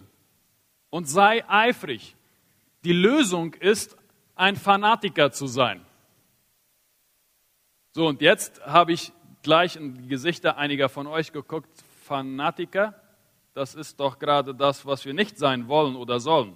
und 0.90 1.08
sei 1.08 1.44
eifrig. 1.48 2.16
Die 2.84 2.94
Lösung 2.94 3.54
ist, 3.56 3.98
ein 4.36 4.56
Fanatiker 4.56 5.32
zu 5.32 5.48
sein. 5.48 5.86
So, 7.92 8.08
und 8.08 8.22
jetzt 8.22 8.66
habe 8.66 8.94
ich 8.94 9.12
gleich 9.44 9.76
in 9.76 9.96
die 9.96 10.08
Gesichter 10.08 10.58
einiger 10.58 10.88
von 10.88 11.08
euch 11.08 11.34
geguckt. 11.34 11.70
Fanatiker, 12.06 12.96
das 13.54 13.76
ist 13.76 14.00
doch 14.00 14.18
gerade 14.18 14.56
das, 14.56 14.86
was 14.86 15.04
wir 15.04 15.14
nicht 15.14 15.38
sein 15.38 15.68
wollen 15.68 15.98
oder 15.98 16.22
sollen. 16.22 16.56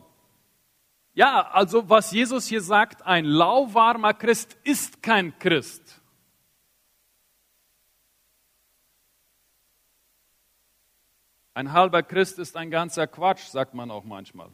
Ja, 1.14 1.52
also 1.52 1.88
was 1.90 2.12
Jesus 2.12 2.48
hier 2.48 2.62
sagt, 2.62 3.04
ein 3.04 3.26
lauwarmer 3.26 4.14
Christ 4.14 4.58
ist 4.64 5.04
kein 5.04 5.38
Christ. 5.38 6.02
Ein 11.54 11.72
halber 11.72 12.02
Christ 12.02 12.40
ist 12.40 12.58
ein 12.58 12.72
ganzer 12.72 13.06
Quatsch, 13.06 13.46
sagt 13.46 13.76
man 13.76 13.92
auch 13.92 14.04
manchmal. 14.04 14.50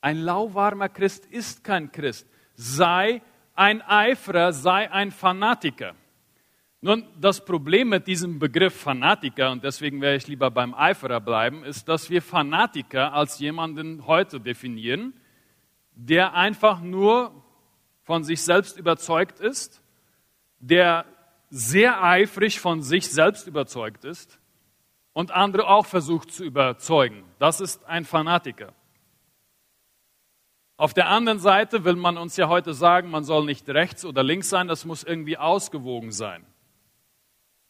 Ein 0.00 0.18
lauwarmer 0.18 0.88
Christ 0.88 1.26
ist 1.26 1.62
kein 1.62 1.92
Christ. 1.92 2.26
Sei 2.54 3.22
ein 3.54 3.82
Eiferer 3.82 4.52
sei 4.52 4.90
ein 4.90 5.10
Fanatiker. 5.10 5.94
Nun, 6.80 7.08
das 7.20 7.44
Problem 7.44 7.88
mit 7.88 8.06
diesem 8.06 8.38
Begriff 8.38 8.72
Fanatiker, 8.72 9.50
und 9.50 9.64
deswegen 9.64 10.00
werde 10.00 10.16
ich 10.16 10.28
lieber 10.28 10.48
beim 10.52 10.74
Eiferer 10.74 11.20
bleiben, 11.20 11.64
ist, 11.64 11.88
dass 11.88 12.08
wir 12.08 12.22
Fanatiker 12.22 13.12
als 13.12 13.40
jemanden 13.40 14.06
heute 14.06 14.38
definieren, 14.40 15.12
der 15.92 16.34
einfach 16.34 16.80
nur 16.80 17.32
von 18.04 18.22
sich 18.22 18.42
selbst 18.42 18.78
überzeugt 18.78 19.40
ist, 19.40 19.82
der 20.60 21.04
sehr 21.50 22.02
eifrig 22.04 22.60
von 22.60 22.80
sich 22.80 23.10
selbst 23.10 23.48
überzeugt 23.48 24.04
ist 24.04 24.38
und 25.12 25.32
andere 25.32 25.66
auch 25.66 25.84
versucht 25.84 26.30
zu 26.30 26.44
überzeugen. 26.44 27.24
Das 27.40 27.60
ist 27.60 27.84
ein 27.86 28.04
Fanatiker. 28.04 28.72
Auf 30.76 30.94
der 30.94 31.08
anderen 31.08 31.40
Seite 31.40 31.82
will 31.82 31.96
man 31.96 32.16
uns 32.16 32.36
ja 32.36 32.48
heute 32.48 32.72
sagen, 32.72 33.10
man 33.10 33.24
soll 33.24 33.44
nicht 33.46 33.68
rechts 33.68 34.04
oder 34.04 34.22
links 34.22 34.48
sein, 34.48 34.68
das 34.68 34.84
muss 34.84 35.02
irgendwie 35.02 35.36
ausgewogen 35.36 36.12
sein. 36.12 36.46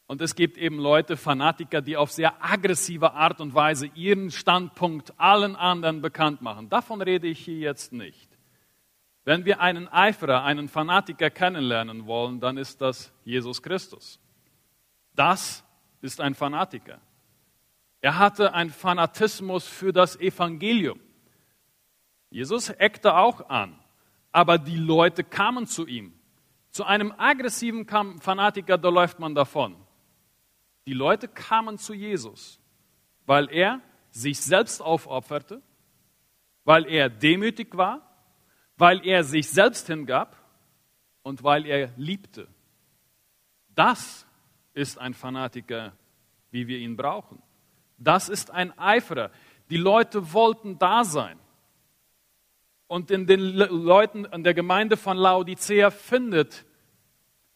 Und 0.09 0.23
es 0.23 0.35
gibt 0.35 0.57
eben 0.57 0.79
Leute, 0.79 1.19
Fanatiker, 1.19 1.83
die 1.83 1.99
auf 1.99 2.11
sehr 2.11 2.43
aggressive 2.43 3.13
Art 3.13 3.43
und 3.43 3.55
Weise 3.55 3.91
ihren 3.95 4.31
Standpunkt 4.31 5.13
allen 5.21 5.55
anderen 5.55 6.01
bekannt 6.01 6.41
machen. 6.41 6.71
Davon 6.71 7.03
rede 7.03 7.29
ich 7.29 7.41
hier 7.41 7.59
jetzt 7.59 7.93
nicht. 7.93 8.31
Wenn 9.25 9.45
wir 9.45 9.61
einen 9.61 9.87
Eiferer, 9.87 10.45
einen 10.45 10.71
Fanatiker 10.71 11.29
kennenlernen 11.29 12.07
wollen, 12.07 12.41
dann 12.41 12.57
ist 12.57 12.81
das 12.81 13.13
Jesus 13.27 13.63
Christus. 13.63 14.19
Das 15.15 15.63
ist 16.01 16.23
ein 16.23 16.35
Fanatiker. 16.35 16.99
Er 18.01 18.19
hatte 18.19 18.55
einen 18.55 18.71
Fanatismus 18.71 19.67
für 19.67 19.93
das 19.93 20.19
Evangelium. 20.19 21.01
Jesus 22.31 22.71
eckte 22.71 23.15
auch 23.15 23.51
an, 23.51 23.79
aber 24.33 24.57
die 24.57 24.77
Leute 24.79 25.23
kamen 25.23 25.67
zu 25.67 25.87
ihm. 25.87 26.15
Zu 26.71 26.85
einem 26.85 27.13
aggressiven 27.19 27.87
Fanatiker, 27.87 28.79
da 28.79 28.89
läuft 28.89 29.19
man 29.19 29.35
davon. 29.35 29.77
Die 30.89 30.95
Leute 30.95 31.29
kamen 31.29 31.77
zu 31.77 31.93
Jesus, 31.93 32.59
weil 33.27 33.51
er 33.51 33.83
sich 34.11 34.41
selbst 34.41 34.81
aufopferte, 34.81 35.61
weil 36.65 36.87
er 36.87 37.11
demütig 37.11 37.77
war, 37.77 38.01
weil 38.79 39.07
er 39.07 39.23
sich 39.23 39.51
selbst 39.51 39.87
hingab 39.89 40.43
und 41.21 41.45
weil 41.45 41.67
er 41.67 41.93
liebte. 41.99 42.49
Das 43.75 44.27
ist 44.73 44.97
ein 44.97 45.13
Fanatiker, 45.13 45.93
wie 46.51 46.67
wir 46.67 46.79
ihn 46.79 46.97
brauchen. 46.97 47.43
Das 47.99 48.31
ist 48.31 48.51
ein 48.51 48.73
Eiferer. 48.79 49.31
Die 49.69 49.77
Leute 49.77 50.33
wollten 50.33 50.79
da 50.79 51.05
sein. 51.05 51.39
Und 52.87 53.11
in 53.11 53.27
den 53.27 53.41
Leuten 53.41 54.25
in 54.25 54.43
der 54.43 54.55
Gemeinde 54.55 54.97
von 54.97 55.19
Laodicea 55.19 55.91
findet 55.91 56.65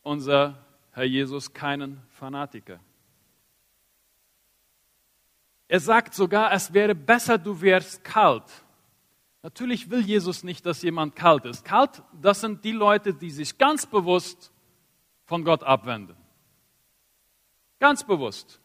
unser 0.02 0.66
Herr 0.90 1.04
Jesus 1.04 1.54
keinen 1.54 2.02
Fanatiker. 2.10 2.78
Er 5.72 5.80
sagt 5.80 6.12
sogar, 6.12 6.52
es 6.52 6.74
wäre 6.74 6.94
besser, 6.94 7.38
du 7.38 7.58
wärst 7.62 8.04
kalt. 8.04 8.44
Natürlich 9.42 9.88
will 9.88 10.02
Jesus 10.02 10.44
nicht, 10.44 10.66
dass 10.66 10.82
jemand 10.82 11.16
kalt 11.16 11.46
ist. 11.46 11.64
Kalt, 11.64 12.02
das 12.20 12.42
sind 12.42 12.62
die 12.62 12.72
Leute, 12.72 13.14
die 13.14 13.30
sich 13.30 13.56
ganz 13.56 13.86
bewusst 13.86 14.52
von 15.24 15.42
Gott 15.42 15.62
abwenden. 15.62 16.14
Ganz 17.78 18.04
bewusst. 18.04 18.60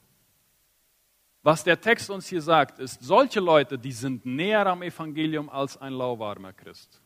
Was 1.43 1.63
der 1.63 1.80
Text 1.80 2.10
uns 2.10 2.28
hier 2.28 2.41
sagt, 2.41 2.78
ist, 2.78 3.02
solche 3.02 3.39
Leute, 3.39 3.80
die 3.80 3.93
sind 3.93 4.26
näher 4.26 4.65
am 4.67 4.82
Evangelium 4.82 5.50
als 5.50 5.78
ein 5.78 5.93
lauwarmer 5.93 6.52
Christ. 6.52 7.02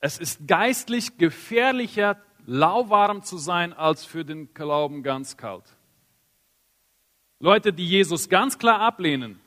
Es 0.00 0.18
ist 0.18 0.48
geistlich 0.48 1.18
gefährlicher, 1.18 2.20
lauwarm 2.46 3.22
zu 3.22 3.38
sein, 3.38 3.72
als 3.72 4.04
für 4.04 4.24
den 4.24 4.52
Glauben 4.54 5.02
ganz 5.02 5.36
kalt. 5.36 5.64
Leute, 7.38 7.72
die 7.72 7.86
Jesus 7.86 8.28
ganz 8.28 8.58
klar 8.58 8.80
ablehnen, 8.80 9.40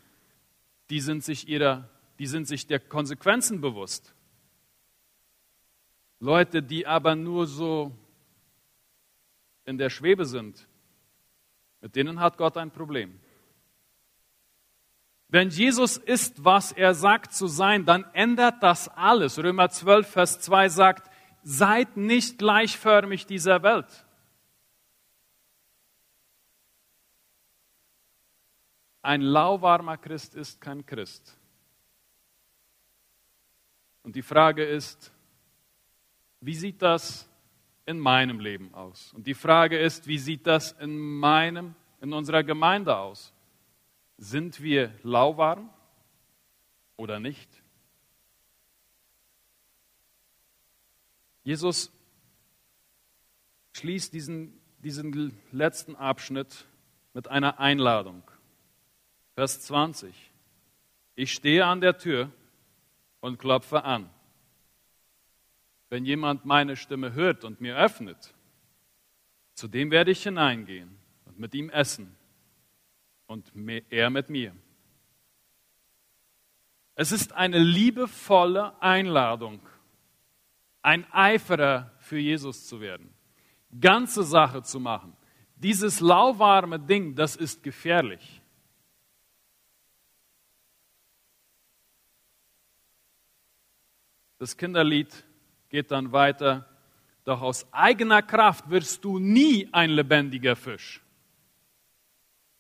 die 0.89 0.99
sind 0.99 1.23
sich, 1.23 1.47
ihrer, 1.47 1.89
die 2.19 2.27
sind 2.27 2.47
sich 2.47 2.67
der 2.67 2.79
Konsequenzen 2.79 3.62
bewusst. 3.62 4.13
Leute, 6.19 6.62
die 6.62 6.86
aber 6.86 7.15
nur 7.15 7.47
so 7.47 7.91
in 9.65 9.77
der 9.77 9.89
Schwebe 9.89 10.25
sind, 10.25 10.67
mit 11.81 11.95
denen 11.95 12.19
hat 12.19 12.38
Gott 12.38 12.58
ein 12.58 12.71
Problem. 12.71 13.19
Wenn 15.27 15.49
Jesus 15.49 15.97
ist, 15.97 16.45
was 16.45 16.71
er 16.71 16.93
sagt 16.93 17.34
zu 17.34 17.47
sein, 17.47 17.86
dann 17.86 18.05
ändert 18.13 18.62
das 18.62 18.88
alles. 18.88 19.38
Römer 19.38 19.69
12, 19.69 20.08
Vers 20.08 20.39
2 20.41 20.69
sagt, 20.69 21.12
seid 21.45 21.95
nicht 21.95 22.39
gleichförmig 22.39 23.27
dieser 23.27 23.62
Welt. 23.62 24.05
Ein 29.03 29.21
lauwarmer 29.21 29.97
Christ 29.97 30.34
ist 30.34 30.60
kein 30.60 30.84
Christ. 30.84 31.38
Und 34.01 34.15
die 34.15 34.23
Frage 34.23 34.65
ist, 34.65 35.12
wie 36.41 36.55
sieht 36.55 36.81
das 36.81 37.29
in 37.86 37.99
meinem 37.99 38.39
Leben 38.39 38.73
aus? 38.73 39.13
Und 39.13 39.27
die 39.27 39.36
Frage 39.36 39.77
ist, 39.77 40.08
wie 40.08 40.17
sieht 40.17 40.47
das 40.47 40.71
in 40.71 40.97
meinem, 40.97 41.75
in 42.01 42.12
unserer 42.12 42.43
Gemeinde 42.43 42.97
aus? 42.97 43.31
Sind 44.17 44.62
wir 44.62 44.91
lauwarm 45.03 45.69
oder 46.97 47.19
nicht? 47.19 47.49
Jesus 51.45 51.91
schließt 53.73 54.12
diesen, 54.13 54.60
diesen 54.79 55.39
letzten 55.51 55.95
Abschnitt 55.95 56.65
mit 57.13 57.27
einer 57.27 57.60
Einladung. 57.60 58.23
Vers 59.36 59.62
20. 59.62 60.15
Ich 61.13 61.31
stehe 61.31 61.65
an 61.65 61.81
der 61.81 61.99
Tür 61.99 62.31
und 63.19 63.38
klopfe 63.38 63.84
an. 63.84 64.10
Wenn 65.89 66.03
jemand 66.03 66.45
meine 66.45 66.75
Stimme 66.75 67.13
hört 67.13 67.43
und 67.43 67.62
mir 67.62 67.77
öffnet, 67.77 68.34
zu 69.53 69.67
dem 69.67 69.91
werde 69.91 70.10
ich 70.10 70.23
hineingehen 70.23 70.97
und 71.25 71.38
mit 71.38 71.53
ihm 71.53 71.69
essen 71.69 72.15
und 73.27 73.51
er 73.91 74.10
mit 74.10 74.31
mir. 74.31 74.55
Es 76.95 77.12
ist 77.12 77.34
eine 77.34 77.60
liebevolle 77.60 78.81
Einladung, 78.81 79.62
ein 80.86 81.12
Eiferer 81.12 81.91
für 81.98 82.19
Jesus 82.19 82.67
zu 82.67 82.80
werden, 82.80 83.12
ganze 83.82 84.21
Sache 84.24 84.62
zu 84.62 84.80
machen. 84.80 85.17
Dieses 85.56 86.00
lauwarme 86.00 86.80
Ding, 86.80 87.15
das 87.15 87.36
ist 87.36 87.63
gefährlich. 87.63 88.39
Das 94.38 94.56
Kinderlied 94.56 95.26
geht 95.69 95.89
dann 95.89 96.12
weiter. 96.12 96.69
Doch 97.24 97.41
aus 97.41 97.65
eigener 97.74 98.21
Kraft 98.21 98.69
wirst 98.69 99.04
du 99.04 99.17
nie 99.17 99.67
ein 99.71 99.89
lebendiger 99.89 100.56
Fisch. 100.56 101.02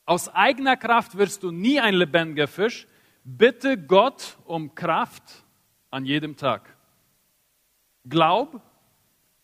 Aus 0.07 0.29
eigener 0.29 0.77
Kraft 0.77 1.15
wirst 1.15 1.43
du 1.43 1.51
nie 1.51 1.79
ein 1.79 1.93
lebendiger 1.93 2.47
Fisch. 2.47 2.87
Bitte 3.23 3.77
Gott 3.77 4.39
um 4.45 4.73
Kraft 4.73 5.45
an 5.91 6.05
jedem 6.05 6.35
Tag. 6.35 6.74
Glaub, 8.07 8.61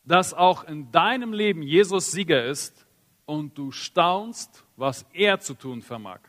dass 0.04 0.34
auch 0.34 0.64
in 0.64 0.92
deinem 0.92 1.34
Leben 1.34 1.62
Jesus 1.62 2.12
Sieger 2.12 2.46
ist 2.46 2.86
und 3.26 3.58
du 3.58 3.72
staunst, 3.72 4.64
was 4.76 5.06
er 5.14 5.40
zu 5.40 5.54
tun 5.54 5.82
vermag. 5.82 6.20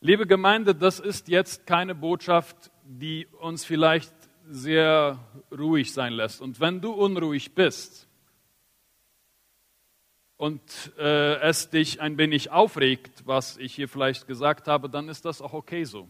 Liebe 0.00 0.26
Gemeinde, 0.26 0.74
das 0.74 1.00
ist 1.00 1.28
jetzt 1.28 1.66
keine 1.66 1.94
Botschaft, 1.94 2.70
die 2.84 3.26
uns 3.40 3.64
vielleicht 3.64 4.12
sehr 4.48 5.18
ruhig 5.50 5.92
sein 5.92 6.12
lässt. 6.12 6.40
Und 6.40 6.60
wenn 6.60 6.80
du 6.80 6.92
unruhig 6.92 7.54
bist 7.54 8.08
und 10.36 10.62
äh, 10.98 11.40
es 11.40 11.68
dich 11.68 12.00
ein 12.00 12.16
wenig 12.16 12.50
aufregt, 12.50 13.26
was 13.26 13.56
ich 13.56 13.74
hier 13.74 13.88
vielleicht 13.88 14.26
gesagt 14.26 14.68
habe, 14.68 14.88
dann 14.88 15.08
ist 15.08 15.24
das 15.24 15.42
auch 15.42 15.52
okay 15.52 15.84
so. 15.84 16.08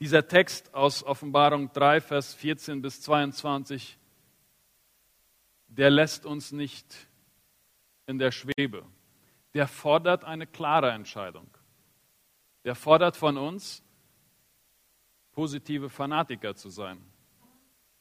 Dieser 0.00 0.26
Text 0.26 0.74
aus 0.74 1.04
Offenbarung 1.04 1.72
3, 1.72 2.00
Vers 2.00 2.34
14 2.34 2.82
bis 2.82 3.00
22, 3.02 3.96
der 5.68 5.90
lässt 5.90 6.26
uns 6.26 6.52
nicht 6.52 7.08
in 8.06 8.18
der 8.18 8.32
Schwebe. 8.32 8.84
Der 9.54 9.68
fordert 9.68 10.24
eine 10.24 10.46
klare 10.46 10.90
Entscheidung. 10.90 11.48
Der 12.64 12.74
fordert 12.74 13.16
von 13.16 13.38
uns, 13.38 13.82
positive 15.32 15.88
Fanatiker 15.88 16.54
zu 16.56 16.70
sein. 16.70 16.98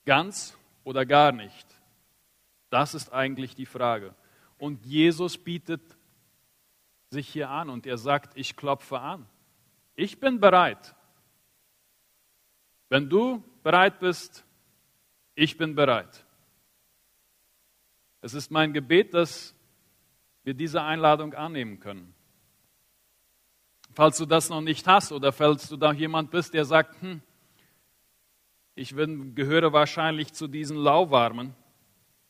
Ganz 0.05 0.57
oder 0.83 1.05
gar 1.05 1.31
nicht. 1.31 1.67
Das 2.69 2.95
ist 2.95 3.13
eigentlich 3.13 3.55
die 3.55 3.65
Frage. 3.65 4.15
Und 4.57 4.83
Jesus 4.85 5.37
bietet 5.37 5.81
sich 7.09 7.29
hier 7.29 7.49
an 7.49 7.69
und 7.69 7.85
er 7.85 7.97
sagt, 7.97 8.35
ich 8.35 8.55
klopfe 8.55 8.99
an. 8.99 9.27
Ich 9.95 10.19
bin 10.19 10.39
bereit. 10.39 10.95
Wenn 12.93 13.09
du 13.09 13.43
bereit 13.63 13.97
bist, 13.99 14.45
ich 15.33 15.57
bin 15.57 15.73
bereit. 15.73 16.23
Es 18.21 18.35
ist 18.35 18.51
mein 18.51 18.71
Gebet, 18.71 19.15
dass 19.15 19.55
wir 20.43 20.53
diese 20.53 20.83
Einladung 20.83 21.33
annehmen 21.33 21.79
können. 21.79 22.13
Falls 23.93 24.19
du 24.19 24.27
das 24.27 24.49
noch 24.49 24.61
nicht 24.61 24.85
hast 24.85 25.11
oder 25.11 25.31
falls 25.31 25.67
du 25.69 25.75
da 25.75 25.91
jemand 25.91 26.29
bist, 26.29 26.53
der 26.53 26.65
sagt, 26.65 27.01
hm, 27.01 27.23
ich 28.75 28.93
bin, 28.93 29.33
gehöre 29.33 29.73
wahrscheinlich 29.73 30.31
zu 30.33 30.47
diesen 30.47 30.77
Lauwarmen, 30.77 31.55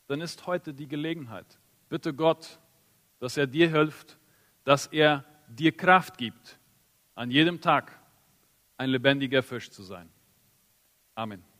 dann 0.07 0.21
ist 0.21 0.47
heute 0.47 0.73
die 0.73 0.87
Gelegenheit. 0.87 1.59
Bitte 1.89 2.13
Gott, 2.13 2.61
dass 3.19 3.35
er 3.35 3.47
dir 3.47 3.69
hilft, 3.69 4.17
dass 4.63 4.87
er 4.87 5.25
dir 5.49 5.75
Kraft 5.75 6.17
gibt, 6.17 6.57
an 7.15 7.31
jedem 7.31 7.59
Tag 7.59 7.99
ein 8.77 8.91
lebendiger 8.91 9.43
Fisch 9.43 9.69
zu 9.69 9.83
sein. 9.83 10.12
Amen. 11.17 11.52